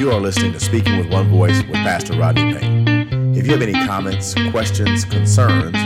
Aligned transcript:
You 0.00 0.10
are 0.12 0.18
listening 0.18 0.54
to 0.54 0.60
Speaking 0.60 0.96
with 0.96 1.12
One 1.12 1.28
Voice 1.28 1.62
with 1.64 1.74
Pastor 1.74 2.14
Rodney 2.14 2.54
Payne. 2.54 3.36
If 3.36 3.44
you 3.44 3.52
have 3.52 3.60
any 3.60 3.74
comments, 3.86 4.32
questions, 4.50 5.04
concerns, 5.04 5.76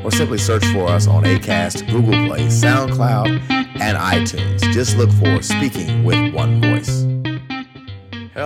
Or 0.03 0.11
simply 0.11 0.39
search 0.39 0.65
for 0.69 0.89
us 0.89 1.07
on 1.07 1.25
ACAST, 1.25 1.87
Google 1.91 2.29
Play, 2.29 2.47
SoundCloud, 2.47 3.43
and 3.51 3.99
iTunes. 3.99 4.63
Just 4.73 4.97
look 4.97 5.13
for 5.13 5.43
Speaking 5.43 6.03
with 6.03 6.33
One 6.33 6.63
Voice. 6.63 7.06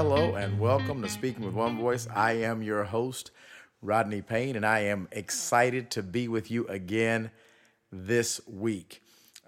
Hello 0.02 0.34
and 0.34 0.58
welcome 0.58 1.02
to 1.02 1.10
Speaking 1.10 1.44
with 1.44 1.52
One 1.52 1.76
Voice. 1.76 2.08
I 2.10 2.32
am 2.32 2.62
your 2.62 2.84
host, 2.84 3.32
Rodney 3.82 4.22
Payne, 4.22 4.56
and 4.56 4.64
I 4.64 4.78
am 4.84 5.08
excited 5.12 5.90
to 5.90 6.02
be 6.02 6.26
with 6.26 6.50
you 6.50 6.66
again 6.68 7.30
this 7.92 8.40
week. 8.48 9.02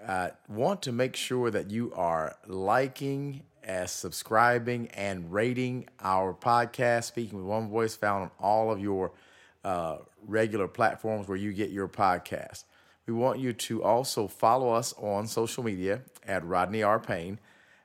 Uh, 0.07 0.29
want 0.51 0.83
to 0.83 0.93
make 0.93 1.17
sure 1.17 1.51
that 1.51 1.71
you 1.71 1.91
are 1.97 2.37
liking, 2.47 3.45
as 3.65 3.93
subscribing, 3.93 4.89
and 4.89 5.33
rating 5.33 5.89
our 6.01 6.35
podcast, 6.35 7.05
Speaking 7.05 7.39
with 7.39 7.47
One 7.47 7.71
Voice, 7.71 7.97
found 7.97 8.25
on 8.25 8.31
all 8.39 8.71
of 8.71 8.79
your 8.79 9.13
uh, 9.65 9.97
regular 10.23 10.69
platforms 10.69 11.29
where 11.29 11.39
you 11.39 11.55
get 11.55 11.71
your 11.71 11.89
podcast. 11.89 12.65
We 13.07 13.15
want 13.15 13.39
you 13.39 13.55
to 13.55 13.83
also 13.83 14.29
follow 14.29 14.69
us 14.75 14.93
on 14.99 15.29
social 15.29 15.63
media 15.63 16.03
at 16.27 16.45
Rodney 16.45 16.83
R. 16.83 17.01
Payne. 17.01 17.39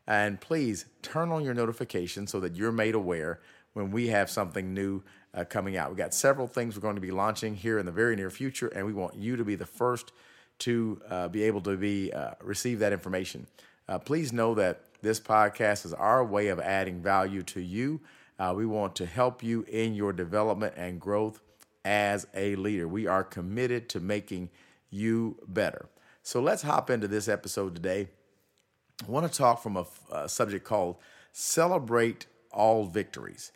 And 0.08 0.40
please 0.40 0.86
turn 1.02 1.32
on 1.32 1.44
your 1.44 1.54
notifications 1.54 2.32
so 2.32 2.40
that 2.40 2.56
you're 2.56 2.72
made 2.72 2.96
aware 2.96 3.42
when 3.74 3.92
we 3.92 4.08
have 4.08 4.30
something 4.30 4.74
new 4.74 5.04
uh, 5.34 5.44
coming 5.44 5.78
out. 5.78 5.90
We've 5.90 5.98
got 5.98 6.14
several 6.14 6.48
things 6.48 6.76
we're 6.76 6.82
going 6.82 6.96
to 6.96 7.02
be 7.02 7.12
launching 7.12 7.56
here 7.56 7.78
in 7.78 7.86
the 7.86 7.92
very 7.92 8.16
near 8.16 8.30
future, 8.30 8.68
and 8.70 8.86
we 8.86 8.94
want 8.94 9.16
you 9.16 9.36
to 9.36 9.44
be 9.44 9.56
the 9.56 9.66
first 9.66 10.14
to 10.60 11.02
uh, 11.10 11.28
be 11.28 11.44
able 11.44 11.62
to 11.62 11.78
be 11.78 12.12
uh, 12.12 12.32
receive 12.42 12.80
that 12.80 12.94
information. 12.94 13.46
Uh, 13.88 14.00
please 14.00 14.34
know 14.34 14.56
that 14.56 14.82
this 15.02 15.20
podcast 15.20 15.86
is 15.86 15.94
our 15.94 16.26
way 16.26 16.48
of 16.48 16.60
adding 16.60 17.02
value 17.02 17.44
to 17.44 17.62
you. 17.62 18.02
Uh, 18.40 18.54
we 18.56 18.66
want 18.66 18.96
to 18.96 19.06
help 19.06 19.44
you 19.44 19.64
in 19.70 19.94
your 19.94 20.14
development 20.14 20.74
and 20.76 21.00
growth 21.00 21.42
as 21.86 22.28
a 22.34 22.56
leader. 22.56 22.88
We 22.88 23.08
are 23.08 23.24
committed 23.24 23.90
to 23.90 24.00
making 24.00 24.50
you 24.90 25.38
better. 25.48 25.88
So 26.24 26.42
let's 26.42 26.64
hop 26.64 26.90
into 26.90 27.08
this 27.08 27.28
episode 27.28 27.76
today. 27.76 28.10
I 29.06 29.12
want 29.12 29.32
to 29.32 29.38
talk 29.38 29.62
from 29.62 29.78
a, 29.78 29.86
a 30.12 30.28
subject 30.28 30.66
called 30.66 30.98
Celebrate 31.32 32.26
All 32.52 32.86
Victories. 32.86 33.52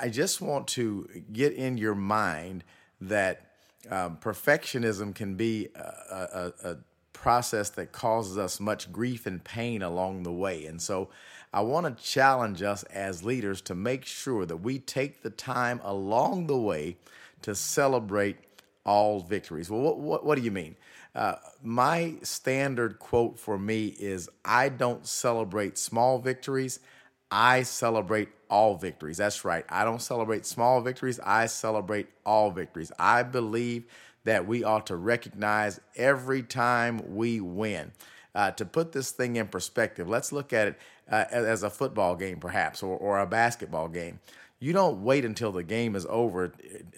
I 0.00 0.08
just 0.08 0.40
want 0.40 0.66
to 0.68 1.08
get 1.32 1.52
in 1.52 1.76
your 1.76 1.94
mind 1.94 2.64
that 3.00 3.46
um, 3.90 4.16
perfectionism 4.16 5.14
can 5.14 5.34
be 5.34 5.68
a, 5.74 6.52
a, 6.64 6.70
a, 6.70 6.76
process 7.12 7.70
that 7.70 7.90
causes 7.90 8.38
us 8.38 8.60
much 8.60 8.92
grief 8.92 9.26
and 9.26 9.42
pain 9.42 9.82
along 9.82 10.22
the 10.22 10.32
way. 10.32 10.66
And 10.66 10.80
so 10.80 11.08
I 11.52 11.62
want 11.62 11.84
to 11.98 12.04
challenge 12.04 12.62
us 12.62 12.84
as 12.84 13.24
leaders 13.24 13.60
to 13.62 13.74
make 13.74 14.04
sure 14.04 14.46
that 14.46 14.58
we 14.58 14.78
take 14.78 15.22
the 15.22 15.30
time 15.30 15.80
along 15.82 16.46
the 16.46 16.56
way 16.56 16.96
to 17.42 17.56
celebrate 17.56 18.36
all 18.86 19.18
victories. 19.18 19.68
Well, 19.68 19.80
what, 19.80 19.98
what, 19.98 20.24
what 20.24 20.38
do 20.38 20.44
you 20.44 20.52
mean? 20.52 20.76
Uh, 21.18 21.34
my 21.64 22.14
standard 22.22 23.00
quote 23.00 23.40
for 23.40 23.58
me 23.58 23.88
is 23.98 24.28
I 24.44 24.68
don't 24.68 25.04
celebrate 25.04 25.76
small 25.76 26.20
victories. 26.20 26.78
I 27.28 27.64
celebrate 27.64 28.28
all 28.48 28.76
victories. 28.76 29.16
That's 29.16 29.44
right. 29.44 29.64
I 29.68 29.84
don't 29.84 30.00
celebrate 30.00 30.46
small 30.46 30.80
victories. 30.80 31.18
I 31.18 31.46
celebrate 31.46 32.06
all 32.24 32.52
victories. 32.52 32.92
I 33.00 33.24
believe 33.24 33.86
that 34.22 34.46
we 34.46 34.62
ought 34.62 34.86
to 34.86 34.96
recognize 34.96 35.80
every 35.96 36.44
time 36.44 37.16
we 37.16 37.40
win. 37.40 37.90
Uh, 38.32 38.52
to 38.52 38.64
put 38.64 38.92
this 38.92 39.10
thing 39.10 39.34
in 39.34 39.48
perspective, 39.48 40.08
let's 40.08 40.30
look 40.30 40.52
at 40.52 40.68
it 40.68 40.78
uh, 41.10 41.24
as 41.32 41.64
a 41.64 41.70
football 41.70 42.14
game, 42.14 42.38
perhaps, 42.38 42.80
or, 42.80 42.96
or 42.96 43.18
a 43.18 43.26
basketball 43.26 43.88
game. 43.88 44.20
You 44.60 44.72
don't 44.72 45.02
wait 45.02 45.24
until 45.24 45.52
the 45.52 45.62
game 45.62 45.94
is 45.94 46.06
over 46.08 46.52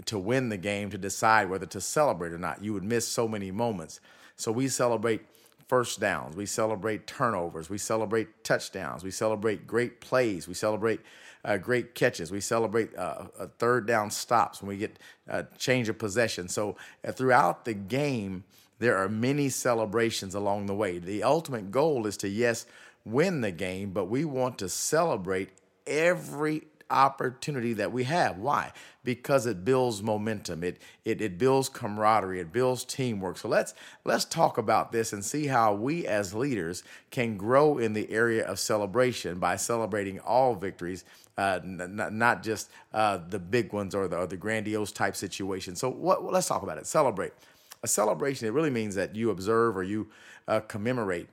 to 0.07 0.19
win 0.19 0.51
the 0.51 0.57
game 0.57 0.91
to 0.91 0.99
decide 0.99 1.49
whether 1.49 1.67
to 1.67 1.81
celebrate 1.81 2.33
or 2.33 2.39
not. 2.39 2.63
You 2.63 2.73
would 2.73 2.85
miss 2.85 3.09
so 3.09 3.27
many 3.29 3.51
moments. 3.51 4.01
So 4.41 4.51
we 4.51 4.69
celebrate 4.69 5.21
first 5.69 6.01
downs, 6.01 6.35
we 6.35 6.47
celebrate 6.47 7.07
turnovers, 7.07 7.69
we 7.69 7.79
celebrate 7.79 8.43
touchdowns, 8.43 9.05
we 9.05 9.11
celebrate 9.11 9.67
great 9.67 10.01
plays, 10.01 10.49
we 10.49 10.55
celebrate 10.55 11.01
uh, 11.45 11.59
great 11.59 11.95
catches, 11.95 12.33
we 12.33 12.41
celebrate 12.41 12.97
uh, 12.97 13.27
third 13.59 13.87
down 13.87 14.11
stops 14.11 14.63
when 14.63 14.69
we 14.71 14.77
get 14.79 14.99
a 15.29 15.45
change 15.59 15.89
of 15.89 15.99
possession. 15.99 16.49
So 16.49 16.77
uh, 17.07 17.13
throughout 17.13 17.67
the 17.67 17.75
game, 17.75 18.45
there 18.79 18.97
are 18.97 19.09
many 19.09 19.51
celebrations 19.51 20.35
along 20.35 20.67
the 20.67 20.75
way. 20.75 20.99
The 20.99 21.23
ultimate 21.23 21.71
goal 21.71 22.07
is 22.07 22.17
to, 22.17 22.29
yes, 22.29 22.65
win 23.05 23.43
the 23.43 23.53
game, 23.53 23.91
but 23.91 24.07
we 24.07 24.25
want 24.25 24.59
to 24.59 24.69
celebrate 24.71 25.51
every 25.87 26.63
opportunity 26.91 27.73
that 27.75 27.93
we 27.93 28.05
have. 28.05 28.39
Why? 28.39 28.73
Because 29.05 29.47
it 29.47 29.65
builds 29.65 30.03
momentum. 30.03 30.65
It 30.65 30.81
it 31.05 31.21
it 31.21 31.39
builds 31.39 31.69
camaraderie. 31.69 32.41
It 32.41 32.53
builds 32.53 32.85
teamwork. 32.85 33.39
So 33.39 33.49
let's 33.49 33.75
let's 34.05 34.25
talk 34.25 34.59
about 34.59 34.93
this 34.93 35.13
and 35.13 35.25
see 35.25 35.47
how 35.47 35.75
we 35.75 36.07
as 36.07 36.35
leaders 36.35 36.85
can 37.11 37.37
grow 37.37 37.79
in 37.79 37.93
the 37.95 38.11
area 38.11 38.47
of 38.47 38.59
celebration 38.59 39.39
by 39.39 39.57
celebrating 39.57 40.21
all 40.21 40.55
victories. 40.55 41.05
Uh, 41.39 41.61
n- 41.65 42.09
not 42.13 42.43
just 42.43 42.71
uh, 42.93 43.19
the 43.31 43.39
big 43.39 43.73
ones 43.73 43.95
or 43.95 44.09
the, 44.09 44.17
or 44.19 44.27
the 44.27 44.37
grandiose 44.37 44.93
type 44.93 45.17
situation. 45.17 45.75
So, 45.75 45.89
what, 45.89 46.23
let's 46.23 46.49
talk 46.49 46.63
about 46.63 46.77
it. 46.79 46.87
Celebrate. 46.87 47.33
A 47.83 47.89
celebration, 47.89 48.47
it 48.47 48.53
really 48.53 48.69
means 48.71 48.95
that 48.97 49.17
you 49.17 49.31
observe 49.31 49.77
or 49.77 49.83
you 49.83 50.09
uh, 50.49 50.61
commemorate 50.61 51.29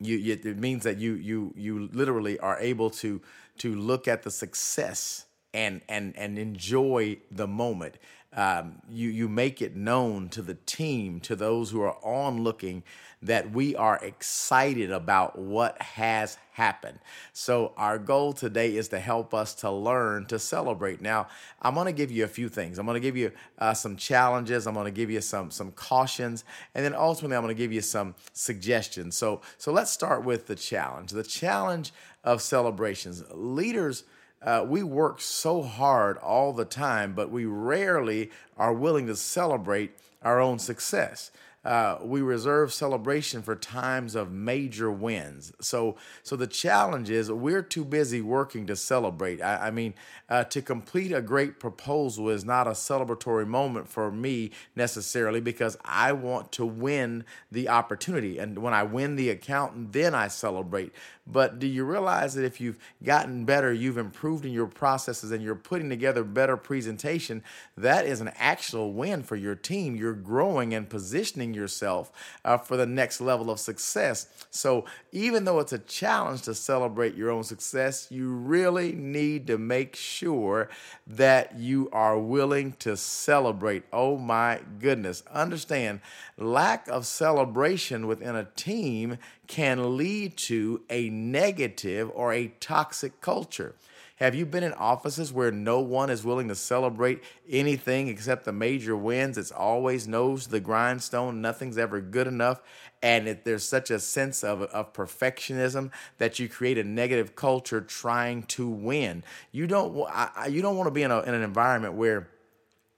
you, 0.00 0.32
it 0.32 0.58
means 0.58 0.84
that 0.84 0.98
you 0.98 1.14
you 1.14 1.52
you 1.56 1.88
literally 1.92 2.38
are 2.38 2.58
able 2.60 2.90
to 2.90 3.20
to 3.58 3.74
look 3.74 4.08
at 4.08 4.22
the 4.22 4.30
success 4.30 5.26
and 5.54 5.80
and 5.88 6.16
and 6.16 6.38
enjoy 6.38 7.18
the 7.30 7.46
moment. 7.46 7.96
Um, 8.36 8.82
you 8.90 9.08
you 9.08 9.28
make 9.28 9.62
it 9.62 9.74
known 9.74 10.28
to 10.30 10.42
the 10.42 10.54
team, 10.54 11.20
to 11.20 11.34
those 11.34 11.70
who 11.70 11.80
are 11.80 11.96
on 12.04 12.42
looking, 12.44 12.82
that 13.22 13.50
we 13.52 13.74
are 13.74 13.98
excited 14.04 14.92
about 14.92 15.38
what 15.38 15.80
has 15.80 16.36
happened. 16.52 16.98
So 17.32 17.72
our 17.76 17.98
goal 17.98 18.34
today 18.34 18.76
is 18.76 18.88
to 18.88 19.00
help 19.00 19.32
us 19.32 19.54
to 19.56 19.70
learn 19.70 20.26
to 20.26 20.38
celebrate. 20.38 21.00
Now 21.00 21.28
I'm 21.62 21.74
going 21.74 21.86
to 21.86 21.92
give 21.92 22.10
you 22.10 22.24
a 22.24 22.28
few 22.28 22.50
things. 22.50 22.78
I'm 22.78 22.84
going 22.84 22.96
to 22.96 23.00
give 23.00 23.16
you 23.16 23.32
uh, 23.58 23.72
some 23.72 23.96
challenges. 23.96 24.66
I'm 24.66 24.74
going 24.74 24.84
to 24.84 24.90
give 24.90 25.10
you 25.10 25.22
some 25.22 25.50
some 25.50 25.72
cautions, 25.72 26.44
and 26.74 26.84
then 26.84 26.94
ultimately 26.94 27.34
I'm 27.34 27.42
going 27.42 27.56
to 27.56 27.62
give 27.62 27.72
you 27.72 27.80
some 27.80 28.14
suggestions. 28.34 29.16
So 29.16 29.40
so 29.56 29.72
let's 29.72 29.90
start 29.90 30.22
with 30.22 30.48
the 30.48 30.54
challenge. 30.54 31.12
The 31.12 31.22
challenge 31.22 31.92
of 32.24 32.42
celebrations. 32.42 33.22
Leaders, 33.32 34.04
uh, 34.42 34.64
we 34.66 34.82
work 34.82 35.20
so 35.20 35.62
hard 35.62 36.18
all 36.18 36.52
the 36.52 36.64
time, 36.64 37.12
but 37.14 37.30
we 37.30 37.44
rarely 37.44 38.30
are 38.56 38.72
willing 38.72 39.06
to 39.06 39.16
celebrate 39.16 39.92
our 40.22 40.40
own 40.40 40.58
success 40.58 41.30
uh, 41.68 41.98
we 42.02 42.22
reserve 42.22 42.72
celebration 42.72 43.42
for 43.42 43.54
times 43.54 44.14
of 44.14 44.32
major 44.32 44.90
wins. 44.90 45.52
So, 45.60 45.96
so 46.22 46.34
the 46.34 46.46
challenge 46.46 47.10
is 47.10 47.30
we're 47.30 47.62
too 47.62 47.84
busy 47.84 48.22
working 48.22 48.66
to 48.68 48.74
celebrate. 48.74 49.42
I, 49.42 49.66
I 49.66 49.70
mean, 49.70 49.92
uh, 50.30 50.44
to 50.44 50.62
complete 50.62 51.12
a 51.12 51.20
great 51.20 51.60
proposal 51.60 52.30
is 52.30 52.42
not 52.42 52.66
a 52.66 52.70
celebratory 52.70 53.46
moment 53.46 53.86
for 53.86 54.10
me 54.10 54.50
necessarily 54.76 55.42
because 55.42 55.76
I 55.84 56.12
want 56.12 56.52
to 56.52 56.64
win 56.64 57.26
the 57.52 57.68
opportunity. 57.68 58.38
And 58.38 58.60
when 58.60 58.72
I 58.72 58.82
win 58.84 59.16
the 59.16 59.28
account, 59.28 59.92
then 59.92 60.14
I 60.14 60.28
celebrate. 60.28 60.94
But 61.30 61.58
do 61.58 61.66
you 61.66 61.84
realize 61.84 62.34
that 62.34 62.44
if 62.46 62.60
you've 62.60 62.78
gotten 63.04 63.44
better, 63.44 63.70
you've 63.70 63.98
improved 63.98 64.46
in 64.46 64.52
your 64.52 64.66
processes, 64.66 65.30
and 65.30 65.42
you're 65.42 65.54
putting 65.54 65.90
together 65.90 66.24
better 66.24 66.56
presentation, 66.56 67.42
that 67.76 68.06
is 68.06 68.22
an 68.22 68.32
actual 68.36 68.94
win 68.94 69.22
for 69.22 69.36
your 69.36 69.54
team. 69.54 69.94
You're 69.94 70.14
growing 70.14 70.72
and 70.72 70.88
positioning 70.88 71.52
yourself 71.58 72.10
uh, 72.44 72.56
for 72.56 72.76
the 72.76 72.86
next 72.86 73.20
level 73.20 73.50
of 73.50 73.60
success. 73.60 74.46
So 74.50 74.86
even 75.12 75.44
though 75.44 75.58
it's 75.58 75.72
a 75.72 75.78
challenge 75.78 76.42
to 76.42 76.54
celebrate 76.54 77.14
your 77.14 77.30
own 77.30 77.44
success, 77.44 78.06
you 78.10 78.30
really 78.30 78.92
need 78.92 79.46
to 79.48 79.58
make 79.58 79.96
sure 79.96 80.70
that 81.06 81.58
you 81.58 81.90
are 81.92 82.18
willing 82.18 82.72
to 82.78 82.96
celebrate. 82.96 83.82
Oh 83.92 84.16
my 84.16 84.60
goodness. 84.78 85.22
Understand, 85.32 86.00
lack 86.36 86.88
of 86.88 87.04
celebration 87.04 88.06
within 88.06 88.36
a 88.36 88.44
team 88.56 89.18
can 89.46 89.96
lead 89.96 90.36
to 90.36 90.82
a 90.88 91.10
negative 91.10 92.10
or 92.14 92.32
a 92.32 92.48
toxic 92.60 93.20
culture. 93.20 93.74
Have 94.18 94.34
you 94.34 94.46
been 94.46 94.64
in 94.64 94.72
offices 94.72 95.32
where 95.32 95.52
no 95.52 95.78
one 95.78 96.10
is 96.10 96.24
willing 96.24 96.48
to 96.48 96.56
celebrate 96.56 97.22
anything 97.48 98.08
except 98.08 98.44
the 98.44 98.52
major 98.52 98.96
wins? 98.96 99.38
It's 99.38 99.52
always 99.52 100.08
nose 100.08 100.44
to 100.44 100.50
the 100.50 100.60
grindstone. 100.60 101.40
Nothing's 101.40 101.78
ever 101.78 102.00
good 102.00 102.26
enough. 102.26 102.60
And 103.00 103.28
it, 103.28 103.44
there's 103.44 103.62
such 103.62 103.92
a 103.92 104.00
sense 104.00 104.42
of, 104.42 104.62
of 104.62 104.92
perfectionism 104.92 105.92
that 106.18 106.40
you 106.40 106.48
create 106.48 106.78
a 106.78 106.84
negative 106.84 107.36
culture 107.36 107.80
trying 107.80 108.42
to 108.44 108.68
win. 108.68 109.22
You 109.52 109.68
don't, 109.68 110.04
I, 110.08 110.48
you 110.50 110.62
don't 110.62 110.76
want 110.76 110.88
to 110.88 110.92
be 110.92 111.04
in, 111.04 111.12
a, 111.12 111.20
in 111.20 111.34
an 111.34 111.42
environment 111.42 111.94
where 111.94 112.28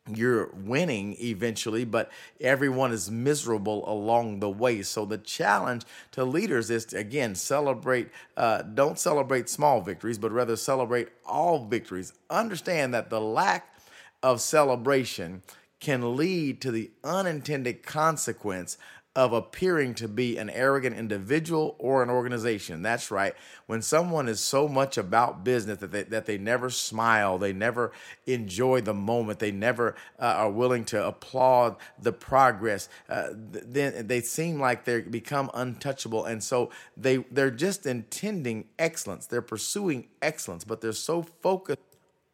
you're 0.08 0.50
winning 0.54 1.16
eventually, 1.20 1.84
but 1.84 2.10
everyone 2.40 2.92
is 2.92 3.10
miserable 3.10 3.88
along 3.90 4.40
the 4.40 4.48
way. 4.48 4.82
So 4.82 5.04
the 5.04 5.18
challenge 5.18 5.84
to 6.12 6.24
leaders 6.24 6.70
is 6.70 6.86
to 6.86 6.98
again 6.98 7.34
celebrate. 7.34 8.08
Uh, 8.36 8.62
don't 8.62 8.98
celebrate 8.98 9.48
small 9.48 9.80
victories, 9.80 10.18
but 10.18 10.32
rather 10.32 10.56
celebrate 10.56 11.08
all 11.26 11.66
victories. 11.66 12.12
Understand 12.28 12.94
that 12.94 13.10
the 13.10 13.20
lack 13.20 13.74
of 14.22 14.40
celebration 14.40 15.42
can 15.80 16.16
lead 16.16 16.60
to 16.60 16.70
the 16.70 16.90
unintended 17.02 17.82
consequence 17.82 18.76
of 19.20 19.34
appearing 19.34 19.92
to 19.92 20.08
be 20.08 20.38
an 20.38 20.48
arrogant 20.48 20.96
individual 20.96 21.76
or 21.78 22.02
an 22.02 22.08
organization. 22.08 22.80
That's 22.80 23.10
right. 23.10 23.34
When 23.66 23.82
someone 23.82 24.28
is 24.28 24.40
so 24.40 24.66
much 24.66 24.96
about 24.96 25.44
business 25.44 25.76
that 25.80 25.92
they, 25.92 26.04
that 26.04 26.24
they 26.24 26.38
never 26.38 26.70
smile, 26.70 27.36
they 27.36 27.52
never 27.52 27.92
enjoy 28.26 28.80
the 28.80 28.94
moment, 28.94 29.38
they 29.38 29.50
never 29.50 29.94
uh, 30.18 30.22
are 30.22 30.50
willing 30.50 30.86
to 30.86 31.06
applaud 31.06 31.76
the 32.00 32.12
progress, 32.12 32.88
uh, 33.10 33.28
then 33.34 34.06
they 34.06 34.22
seem 34.22 34.58
like 34.58 34.86
they 34.86 35.02
become 35.02 35.50
untouchable. 35.52 36.24
And 36.24 36.42
so 36.42 36.70
they, 36.96 37.18
they're 37.30 37.50
just 37.50 37.84
intending 37.84 38.68
excellence. 38.78 39.26
They're 39.26 39.42
pursuing 39.42 40.08
excellence, 40.22 40.64
but 40.64 40.80
they're 40.80 40.92
so 40.92 41.24
focused 41.42 41.82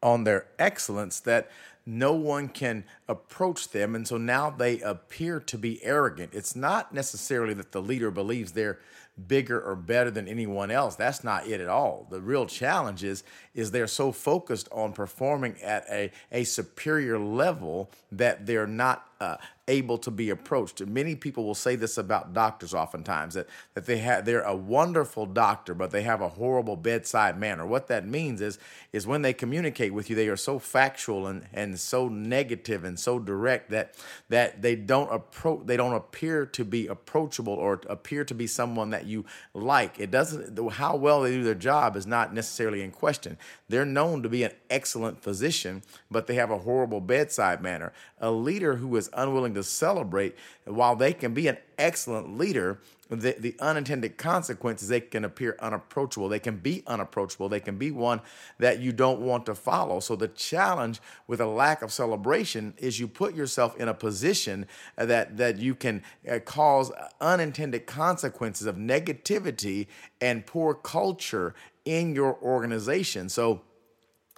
on 0.01 0.23
their 0.23 0.45
excellence 0.57 1.19
that 1.19 1.51
no 1.87 2.11
one 2.11 2.49
can 2.49 2.83
approach 3.07 3.69
them. 3.69 3.95
And 3.95 4.07
so 4.07 4.17
now 4.17 4.49
they 4.49 4.81
appear 4.81 5.39
to 5.39 5.57
be 5.57 5.83
arrogant. 5.83 6.33
It's 6.33 6.55
not 6.55 6.93
necessarily 6.93 7.53
that 7.53 7.71
the 7.71 7.81
leader 7.81 8.11
believes 8.11 8.51
they're 8.51 8.79
bigger 9.27 9.59
or 9.59 9.75
better 9.75 10.11
than 10.11 10.27
anyone 10.27 10.69
else. 10.69 10.95
That's 10.95 11.23
not 11.23 11.47
it 11.47 11.61
at 11.61 11.69
all. 11.69 12.05
The 12.11 12.21
real 12.21 12.45
challenge 12.45 13.03
is, 13.03 13.23
is 13.55 13.71
they're 13.71 13.87
so 13.87 14.11
focused 14.11 14.67
on 14.71 14.93
performing 14.93 15.59
at 15.63 15.85
a, 15.89 16.11
a 16.31 16.43
superior 16.43 17.17
level 17.17 17.89
that 18.11 18.45
they're 18.45 18.67
not 18.67 19.07
uh, 19.19 19.37
able 19.67 19.97
to 19.97 20.11
be 20.11 20.29
approached. 20.29 20.85
Many 20.85 21.15
people 21.15 21.43
will 21.43 21.55
say 21.55 21.75
this 21.75 21.97
about 21.97 22.33
doctors 22.33 22.73
oftentimes 22.73 23.33
that, 23.33 23.47
that 23.73 23.85
they 23.85 23.97
have 23.97 24.23
they're 24.23 24.41
a 24.41 24.55
wonderful 24.55 25.25
doctor, 25.25 25.73
but 25.73 25.91
they 25.91 26.03
have 26.03 26.21
a 26.21 26.29
horrible 26.29 26.77
bedside 26.77 27.37
manner. 27.37 27.65
What 27.65 27.87
that 27.87 28.07
means 28.07 28.39
is 28.41 28.59
is 28.93 29.05
when 29.05 29.21
they 29.23 29.33
communicate 29.33 29.93
with 29.93 30.09
you, 30.09 30.15
they 30.15 30.29
are 30.29 30.37
so 30.37 30.57
factual 30.57 31.27
and, 31.27 31.47
and 31.53 31.77
so 31.79 32.07
negative 32.07 32.85
and 32.85 32.97
so 32.97 33.19
direct 33.19 33.69
that 33.71 33.95
that 34.29 34.61
they 34.61 34.75
don't 34.75 35.11
approach 35.13 35.65
they 35.65 35.75
don't 35.75 35.93
appear 35.93 36.45
to 36.45 36.63
be 36.63 36.87
approachable 36.87 37.53
or 37.53 37.81
appear 37.87 38.23
to 38.23 38.33
be 38.33 38.47
someone 38.47 38.91
that 38.91 39.05
you 39.05 39.25
like. 39.53 39.99
It 39.99 40.11
doesn't 40.11 40.57
how 40.71 40.95
well 40.95 41.21
they 41.21 41.31
do 41.31 41.43
their 41.43 41.55
job 41.55 41.97
is 41.97 42.07
not 42.07 42.33
necessarily 42.33 42.81
in 42.81 42.91
question. 42.91 43.37
They're 43.67 43.85
known 43.85 44.23
to 44.23 44.29
be 44.29 44.43
an 44.43 44.51
excellent 44.69 45.21
physician, 45.21 45.83
but 46.09 46.27
they 46.27 46.35
have 46.35 46.51
a 46.51 46.59
horrible 46.59 47.01
bedside 47.01 47.61
manner. 47.61 47.91
A 48.19 48.31
leader 48.31 48.77
who 48.77 48.95
is 48.95 49.09
unwilling 49.13 49.56
to 49.57 49.63
celebrate, 49.63 50.35
while 50.65 50.95
they 50.95 51.13
can 51.13 51.33
be 51.33 51.47
an 51.47 51.57
excellent 51.77 52.37
leader, 52.37 52.79
the, 53.09 53.35
the 53.39 53.55
unintended 53.59 54.17
consequences, 54.17 54.89
they 54.89 54.99
can 54.99 55.23
appear 55.23 55.55
unapproachable. 55.59 56.27
They 56.27 56.39
can 56.39 56.57
be 56.57 56.83
unapproachable. 56.87 57.47
They 57.49 57.59
can 57.59 57.77
be 57.77 57.91
one 57.91 58.21
that 58.59 58.79
you 58.79 58.91
don't 58.91 59.21
want 59.21 59.45
to 59.45 59.55
follow. 59.55 59.99
So, 59.99 60.15
the 60.15 60.27
challenge 60.27 60.99
with 61.25 61.39
a 61.39 61.45
lack 61.45 61.81
of 61.81 61.93
celebration 61.93 62.73
is 62.77 62.99
you 62.99 63.07
put 63.07 63.33
yourself 63.33 63.77
in 63.77 63.87
a 63.87 63.93
position 63.93 64.67
that, 64.97 65.37
that 65.37 65.57
you 65.57 65.73
can 65.73 66.03
uh, 66.29 66.39
cause 66.39 66.91
unintended 67.21 67.85
consequences 67.85 68.67
of 68.67 68.75
negativity 68.75 69.87
and 70.19 70.45
poor 70.45 70.73
culture 70.73 71.55
in 71.85 72.13
your 72.13 72.37
organization. 72.41 73.29
So, 73.29 73.61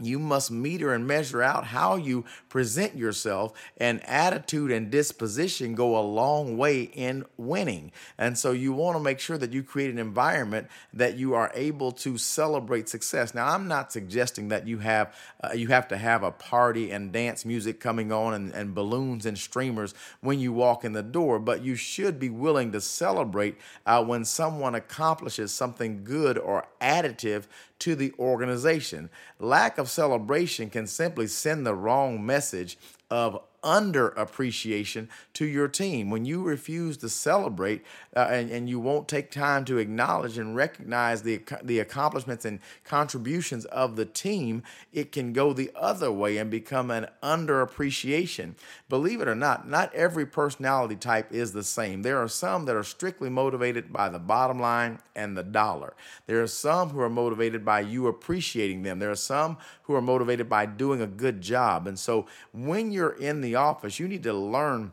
you 0.02 0.20
must 0.20 0.52
meter 0.52 0.94
and 0.94 1.06
measure 1.06 1.42
out 1.42 1.66
how 1.66 1.96
you 1.96 2.26
present 2.50 2.96
yourself 2.96 3.54
and 3.78 4.04
attitude 4.08 4.72
and 4.72 4.90
disposition 4.90 5.76
go 5.76 5.98
a 5.98 6.02
long 6.02 6.58
way 6.58 6.84
in 6.84 7.26
winning. 7.38 7.92
And 8.18 8.38
so 8.38 8.52
you 8.52 8.74
want 8.74 8.98
to 8.98 9.04
make 9.04 9.20
sure 9.20 9.38
that 9.38 9.54
you 9.54 9.64
create 9.64 9.92
an 9.92 10.00
environment 10.00 10.68
that 10.94 11.18
you 11.18 11.34
are 11.34 11.52
able 11.54 11.92
to 11.92 12.18
celebrate 12.18 12.90
success. 12.90 13.34
Now 13.34 13.50
i'm 13.50 13.68
not 13.68 13.92
suggesting 13.92 14.50
that 14.50 14.68
you 14.68 14.80
have 14.80 15.16
uh, 15.44 15.54
you 15.54 15.68
have 15.68 15.88
to 15.88 15.98
have 15.98 16.24
a 16.24 16.32
party 16.32 16.92
and 16.92 17.12
dance 17.12 17.46
music 17.46 17.80
coming 17.80 18.12
on 18.12 18.34
and, 18.34 18.52
and 18.54 18.76
balloons 18.76 19.26
and 19.26 19.38
streamers 19.38 19.94
when 20.22 20.40
you 20.40 20.52
walk 20.54 20.84
in 20.84 20.94
the 20.94 21.04
door 21.04 21.40
but 21.40 21.64
you 21.64 21.76
should 21.76 22.20
be 22.20 22.30
willing 22.30 22.72
to 22.72 22.82
celebrate 22.82 23.56
uh, 23.86 24.04
when 24.04 24.26
someone 24.26 24.76
accomplishes 24.76 25.52
something 25.52 26.04
good 26.04 26.38
or 26.38 26.68
additive 26.82 27.46
to 27.80 27.96
the 27.96 28.14
organization. 28.20 29.10
Lack 29.40 29.78
of 29.78 29.90
celebration 29.90 30.70
can 30.70 30.88
simply 30.88 31.28
send 31.28 31.66
the 31.66 31.76
wrong 31.76 32.26
message 32.26 32.78
of 33.10 33.42
under 33.64 34.10
appreciation 34.10 35.10
to 35.34 35.46
your 35.46 35.68
team. 35.68 36.10
When 36.10 36.26
you 36.26 36.44
refuse 36.44 36.98
to 36.98 37.10
celebrate 37.10 37.84
uh, 38.16 38.28
and, 38.30 38.50
and 38.50 38.70
you 38.70 38.80
won't 38.80 39.08
take 39.08 39.32
time 39.32 39.66
to 39.66 39.78
acknowledge 39.78 40.38
and 40.38 40.56
recognize 40.56 41.22
the, 41.22 41.42
the 41.64 41.80
accomplishments 41.80 42.46
and 42.46 42.60
contributions 42.84 43.66
of 43.66 43.96
the 43.96 44.06
team, 44.06 44.64
it 44.94 45.12
can 45.12 45.34
go 45.34 45.54
the 45.54 45.72
other 45.76 46.12
way 46.12 46.38
and 46.38 46.50
become 46.50 46.92
an 46.92 47.08
under 47.22 47.62
appreciation. 47.62 48.56
Believe 48.88 49.22
it 49.22 49.28
or 49.28 49.36
not, 49.36 49.68
not 49.68 49.94
every 49.94 50.26
personality 50.26 50.96
type 50.96 51.32
is 51.32 51.54
the 51.54 51.64
same. 51.64 52.02
There 52.02 52.18
are 52.18 52.28
some 52.28 52.66
that 52.66 52.76
are 52.76 52.84
strictly 52.84 53.30
motivated 53.30 53.92
by 53.92 54.10
the 54.10 54.20
bottom 54.20 54.60
line 54.60 55.00
and 55.16 55.38
the 55.38 55.44
dollar. 55.44 55.94
There 56.28 56.42
are 56.42 56.48
some 56.48 56.90
who 56.90 57.02
are 57.02 57.10
motivated 57.10 57.66
by 57.66 57.82
you 57.82 58.08
appreciating 58.08 58.84
them. 58.84 59.00
There 59.00 59.12
are 59.12 59.16
some 59.16 59.58
who 59.84 59.96
are 59.96 60.02
motivated 60.02 60.48
by 60.48 60.66
doing 60.66 61.02
a 61.02 61.08
good 61.08 61.42
job. 61.42 61.88
And 61.88 61.98
so 61.98 62.28
when 62.54 62.92
you're 62.92 63.12
in 63.12 63.42
the 63.42 63.49
the 63.50 63.58
office, 63.58 64.00
you 64.00 64.08
need 64.08 64.24
to 64.24 64.34
learn 64.34 64.92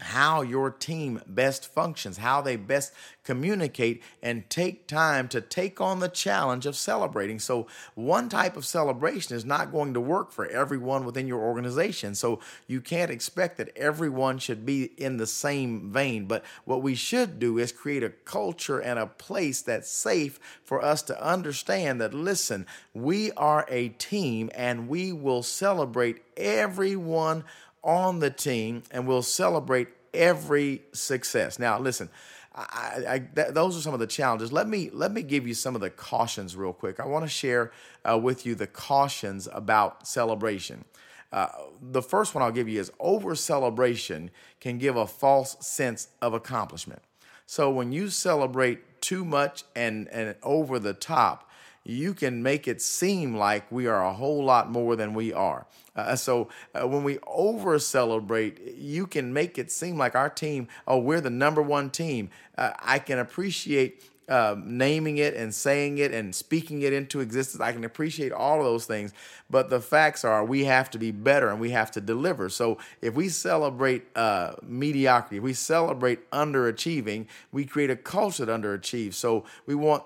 how 0.00 0.42
your 0.42 0.70
team 0.70 1.20
best 1.26 1.66
functions, 1.72 2.18
how 2.18 2.40
they 2.40 2.56
best 2.56 2.92
communicate, 3.24 4.02
and 4.22 4.48
take 4.48 4.86
time 4.86 5.26
to 5.28 5.40
take 5.40 5.80
on 5.80 5.98
the 5.98 6.08
challenge 6.08 6.66
of 6.66 6.76
celebrating. 6.76 7.38
So, 7.38 7.66
one 7.94 8.28
type 8.28 8.56
of 8.56 8.64
celebration 8.64 9.36
is 9.36 9.44
not 9.44 9.72
going 9.72 9.94
to 9.94 10.00
work 10.00 10.30
for 10.30 10.46
everyone 10.46 11.04
within 11.04 11.26
your 11.26 11.40
organization. 11.40 12.14
So, 12.14 12.38
you 12.68 12.80
can't 12.80 13.10
expect 13.10 13.58
that 13.58 13.76
everyone 13.76 14.38
should 14.38 14.64
be 14.64 14.84
in 14.96 15.16
the 15.16 15.26
same 15.26 15.90
vein. 15.90 16.26
But 16.26 16.44
what 16.64 16.80
we 16.80 16.94
should 16.94 17.38
do 17.38 17.58
is 17.58 17.72
create 17.72 18.04
a 18.04 18.10
culture 18.10 18.78
and 18.78 18.98
a 18.98 19.06
place 19.06 19.62
that's 19.62 19.90
safe 19.90 20.38
for 20.62 20.82
us 20.82 21.02
to 21.02 21.22
understand 21.22 22.00
that, 22.00 22.14
listen, 22.14 22.66
we 22.94 23.32
are 23.32 23.66
a 23.68 23.88
team 23.88 24.48
and 24.54 24.88
we 24.88 25.12
will 25.12 25.42
celebrate 25.42 26.22
everyone 26.36 27.42
on 27.88 28.18
the 28.18 28.28
team 28.28 28.82
and 28.90 29.08
we'll 29.08 29.22
celebrate 29.22 29.88
every 30.12 30.82
success. 30.92 31.58
Now, 31.58 31.78
listen, 31.78 32.10
I, 32.54 33.04
I, 33.08 33.18
th- 33.20 33.48
those 33.52 33.78
are 33.78 33.80
some 33.80 33.94
of 33.94 34.00
the 34.00 34.06
challenges. 34.06 34.52
Let 34.52 34.68
me 34.68 34.90
let 34.92 35.10
me 35.10 35.22
give 35.22 35.46
you 35.46 35.54
some 35.54 35.74
of 35.74 35.80
the 35.80 35.88
cautions 35.88 36.54
real 36.54 36.74
quick. 36.74 37.00
I 37.00 37.06
want 37.06 37.24
to 37.24 37.28
share 37.28 37.72
uh, 38.08 38.18
with 38.18 38.44
you 38.44 38.54
the 38.54 38.66
cautions 38.66 39.48
about 39.52 40.06
celebration. 40.06 40.84
Uh, 41.32 41.48
the 41.80 42.02
first 42.02 42.34
one 42.34 42.44
I'll 42.44 42.52
give 42.52 42.68
you 42.68 42.78
is 42.78 42.92
over 43.00 43.34
celebration 43.34 44.30
can 44.60 44.76
give 44.76 44.96
a 44.96 45.06
false 45.06 45.56
sense 45.60 46.08
of 46.20 46.34
accomplishment. 46.34 47.00
So 47.46 47.70
when 47.70 47.92
you 47.92 48.08
celebrate 48.10 49.00
too 49.00 49.24
much 49.24 49.64
and 49.74 50.08
and 50.08 50.34
over 50.42 50.78
the 50.78 50.94
top, 50.94 51.47
you 51.88 52.12
can 52.12 52.42
make 52.42 52.68
it 52.68 52.82
seem 52.82 53.34
like 53.34 53.70
we 53.72 53.86
are 53.86 54.04
a 54.04 54.12
whole 54.12 54.44
lot 54.44 54.70
more 54.70 54.94
than 54.94 55.14
we 55.14 55.32
are. 55.32 55.66
Uh, 55.96 56.14
so 56.14 56.48
uh, 56.74 56.86
when 56.86 57.02
we 57.02 57.18
over 57.26 57.78
celebrate, 57.78 58.76
you 58.76 59.06
can 59.06 59.32
make 59.32 59.58
it 59.58 59.72
seem 59.72 59.96
like 59.96 60.14
our 60.14 60.28
team, 60.28 60.68
oh, 60.86 60.98
we're 60.98 61.22
the 61.22 61.30
number 61.30 61.62
one 61.62 61.88
team. 61.88 62.28
Uh, 62.58 62.72
I 62.78 62.98
can 62.98 63.18
appreciate 63.18 64.04
uh, 64.28 64.54
naming 64.62 65.16
it 65.16 65.32
and 65.32 65.54
saying 65.54 65.96
it 65.96 66.12
and 66.12 66.34
speaking 66.34 66.82
it 66.82 66.92
into 66.92 67.20
existence. 67.20 67.62
I 67.62 67.72
can 67.72 67.84
appreciate 67.84 68.32
all 68.32 68.58
of 68.58 68.64
those 68.64 68.84
things, 68.84 69.14
but 69.48 69.70
the 69.70 69.80
facts 69.80 70.26
are 70.26 70.44
we 70.44 70.64
have 70.64 70.90
to 70.90 70.98
be 70.98 71.10
better 71.10 71.48
and 71.48 71.58
we 71.58 71.70
have 71.70 71.90
to 71.92 72.02
deliver. 72.02 72.50
So 72.50 72.76
if 73.00 73.14
we 73.14 73.30
celebrate 73.30 74.04
uh, 74.14 74.56
mediocrity, 74.62 75.38
if 75.38 75.42
we 75.42 75.54
celebrate 75.54 76.30
underachieving, 76.32 77.28
we 77.50 77.64
create 77.64 77.88
a 77.88 77.96
culture 77.96 78.44
that 78.44 78.60
underachieves. 78.60 79.14
So 79.14 79.44
we 79.64 79.74
want 79.74 80.02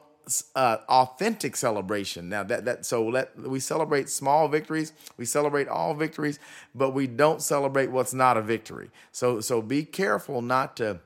uh, 0.55 0.79
authentic 0.89 1.57
celebration. 1.57 2.29
Now 2.29 2.43
that 2.45 2.65
that 2.65 2.87
so 2.87 3.07
let 3.07 3.37
we 3.39 3.61
celebrate 3.61 4.09
small 4.09 4.49
victories, 4.49 4.93
we 5.17 5.25
celebrate 5.25 5.69
all 5.69 5.95
victories, 5.95 6.39
but 6.75 6.91
we 6.91 7.07
don't 7.07 7.43
celebrate 7.43 7.91
what's 7.91 8.15
not 8.15 8.37
a 8.37 8.43
victory. 8.43 8.91
So 9.11 9.41
so 9.41 9.63
be 9.63 9.85
careful 9.85 10.43
not 10.43 10.77
to 10.77 11.01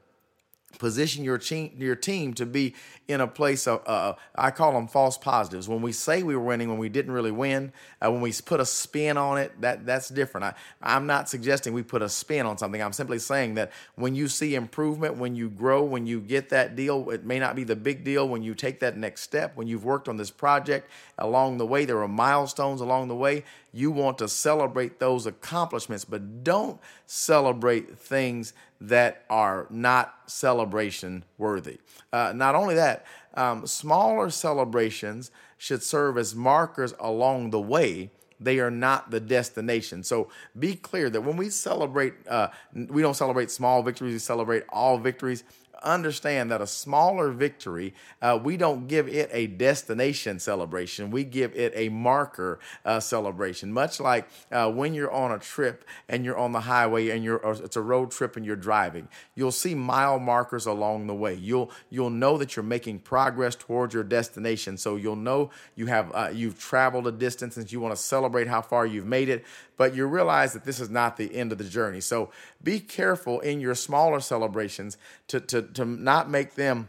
position 0.78 1.24
your 1.24 1.38
team 1.38 1.72
your 1.78 1.96
team 1.96 2.34
to 2.34 2.46
be 2.46 2.74
in 3.08 3.20
a 3.20 3.26
place 3.26 3.66
of 3.66 3.82
uh, 3.86 4.14
I 4.34 4.50
call 4.50 4.72
them 4.72 4.88
false 4.88 5.16
positives. 5.16 5.68
When 5.68 5.82
we 5.82 5.92
say 5.92 6.22
we 6.22 6.36
were 6.36 6.42
winning, 6.42 6.68
when 6.68 6.78
we 6.78 6.88
didn't 6.88 7.12
really 7.12 7.30
win, 7.30 7.72
uh, 8.04 8.10
when 8.10 8.20
we 8.20 8.32
put 8.44 8.60
a 8.60 8.66
spin 8.66 9.16
on 9.16 9.38
it, 9.38 9.60
that 9.60 9.86
that's 9.86 10.08
different. 10.08 10.44
I, 10.44 10.54
I'm 10.82 11.06
not 11.06 11.28
suggesting 11.28 11.72
we 11.72 11.82
put 11.82 12.02
a 12.02 12.08
spin 12.08 12.46
on 12.46 12.58
something. 12.58 12.82
I'm 12.82 12.92
simply 12.92 13.18
saying 13.18 13.54
that 13.54 13.72
when 13.94 14.14
you 14.14 14.28
see 14.28 14.54
improvement, 14.54 15.16
when 15.16 15.34
you 15.34 15.48
grow, 15.48 15.82
when 15.82 16.06
you 16.06 16.20
get 16.20 16.48
that 16.50 16.76
deal, 16.76 17.10
it 17.10 17.24
may 17.24 17.38
not 17.38 17.56
be 17.56 17.64
the 17.64 17.76
big 17.76 18.04
deal. 18.04 18.28
When 18.28 18.42
you 18.42 18.54
take 18.54 18.80
that 18.80 18.96
next 18.96 19.22
step, 19.22 19.56
when 19.56 19.66
you've 19.68 19.84
worked 19.84 20.08
on 20.08 20.16
this 20.16 20.30
project 20.30 20.90
along 21.18 21.58
the 21.58 21.66
way, 21.66 21.84
there 21.84 22.02
are 22.02 22.08
milestones 22.08 22.80
along 22.80 23.08
the 23.08 23.16
way. 23.16 23.44
You 23.76 23.90
want 23.90 24.16
to 24.18 24.28
celebrate 24.28 25.00
those 25.00 25.26
accomplishments, 25.26 26.06
but 26.06 26.42
don't 26.42 26.80
celebrate 27.04 27.98
things 27.98 28.54
that 28.80 29.26
are 29.28 29.66
not 29.68 30.14
celebration 30.24 31.24
worthy. 31.36 31.76
Uh, 32.10 32.32
not 32.34 32.54
only 32.54 32.74
that, 32.74 33.04
um, 33.34 33.66
smaller 33.66 34.30
celebrations 34.30 35.30
should 35.58 35.82
serve 35.82 36.16
as 36.16 36.34
markers 36.34 36.94
along 36.98 37.50
the 37.50 37.60
way. 37.60 38.08
They 38.40 38.60
are 38.60 38.70
not 38.70 39.10
the 39.10 39.20
destination. 39.20 40.02
So 40.04 40.30
be 40.58 40.74
clear 40.74 41.10
that 41.10 41.20
when 41.20 41.36
we 41.36 41.50
celebrate, 41.50 42.14
uh, 42.26 42.48
we 42.72 43.02
don't 43.02 43.12
celebrate 43.12 43.50
small 43.50 43.82
victories, 43.82 44.14
we 44.14 44.18
celebrate 44.20 44.62
all 44.70 44.96
victories 44.96 45.44
understand 45.82 46.50
that 46.50 46.60
a 46.60 46.66
smaller 46.66 47.30
victory, 47.30 47.94
uh, 48.22 48.38
we 48.42 48.56
don't 48.56 48.86
give 48.86 49.08
it 49.08 49.30
a 49.32 49.46
destination 49.46 50.38
celebration. 50.38 51.10
We 51.10 51.24
give 51.24 51.54
it 51.54 51.72
a 51.74 51.88
marker 51.88 52.58
uh, 52.84 53.00
celebration. 53.00 53.72
Much 53.72 54.00
like 54.00 54.28
uh, 54.50 54.70
when 54.70 54.94
you're 54.94 55.10
on 55.10 55.32
a 55.32 55.38
trip 55.38 55.84
and 56.08 56.24
you're 56.24 56.38
on 56.38 56.52
the 56.52 56.60
highway 56.60 57.10
and 57.10 57.22
you're 57.22 57.40
it's 57.64 57.76
a 57.76 57.82
road 57.82 58.10
trip 58.10 58.36
and 58.36 58.44
you're 58.44 58.56
driving, 58.56 59.08
you'll 59.34 59.52
see 59.52 59.74
mile 59.74 60.18
markers 60.18 60.66
along 60.66 61.06
the 61.06 61.14
way. 61.14 61.34
You'll 61.34 61.70
you'll 61.90 62.10
know 62.10 62.38
that 62.38 62.56
you're 62.56 62.62
making 62.62 63.00
progress 63.00 63.54
towards 63.54 63.94
your 63.94 64.04
destination. 64.04 64.76
So 64.76 64.96
you'll 64.96 65.16
know 65.16 65.50
you 65.74 65.86
have 65.86 66.10
uh, 66.14 66.30
you've 66.32 66.58
traveled 66.58 67.06
a 67.06 67.12
distance 67.12 67.56
and 67.56 67.70
you 67.70 67.80
want 67.80 67.94
to 67.94 68.00
celebrate 68.00 68.48
how 68.48 68.62
far 68.62 68.86
you've 68.86 69.06
made 69.06 69.28
it 69.28 69.44
but 69.76 69.94
you 69.94 70.06
realize 70.06 70.52
that 70.52 70.64
this 70.64 70.80
is 70.80 70.90
not 70.90 71.16
the 71.16 71.34
end 71.34 71.52
of 71.52 71.58
the 71.58 71.64
journey. 71.64 72.00
So 72.00 72.30
be 72.62 72.80
careful 72.80 73.40
in 73.40 73.60
your 73.60 73.74
smaller 73.74 74.20
celebrations 74.20 74.96
to, 75.28 75.40
to, 75.40 75.62
to 75.62 75.84
not 75.84 76.30
make 76.30 76.54
them 76.54 76.88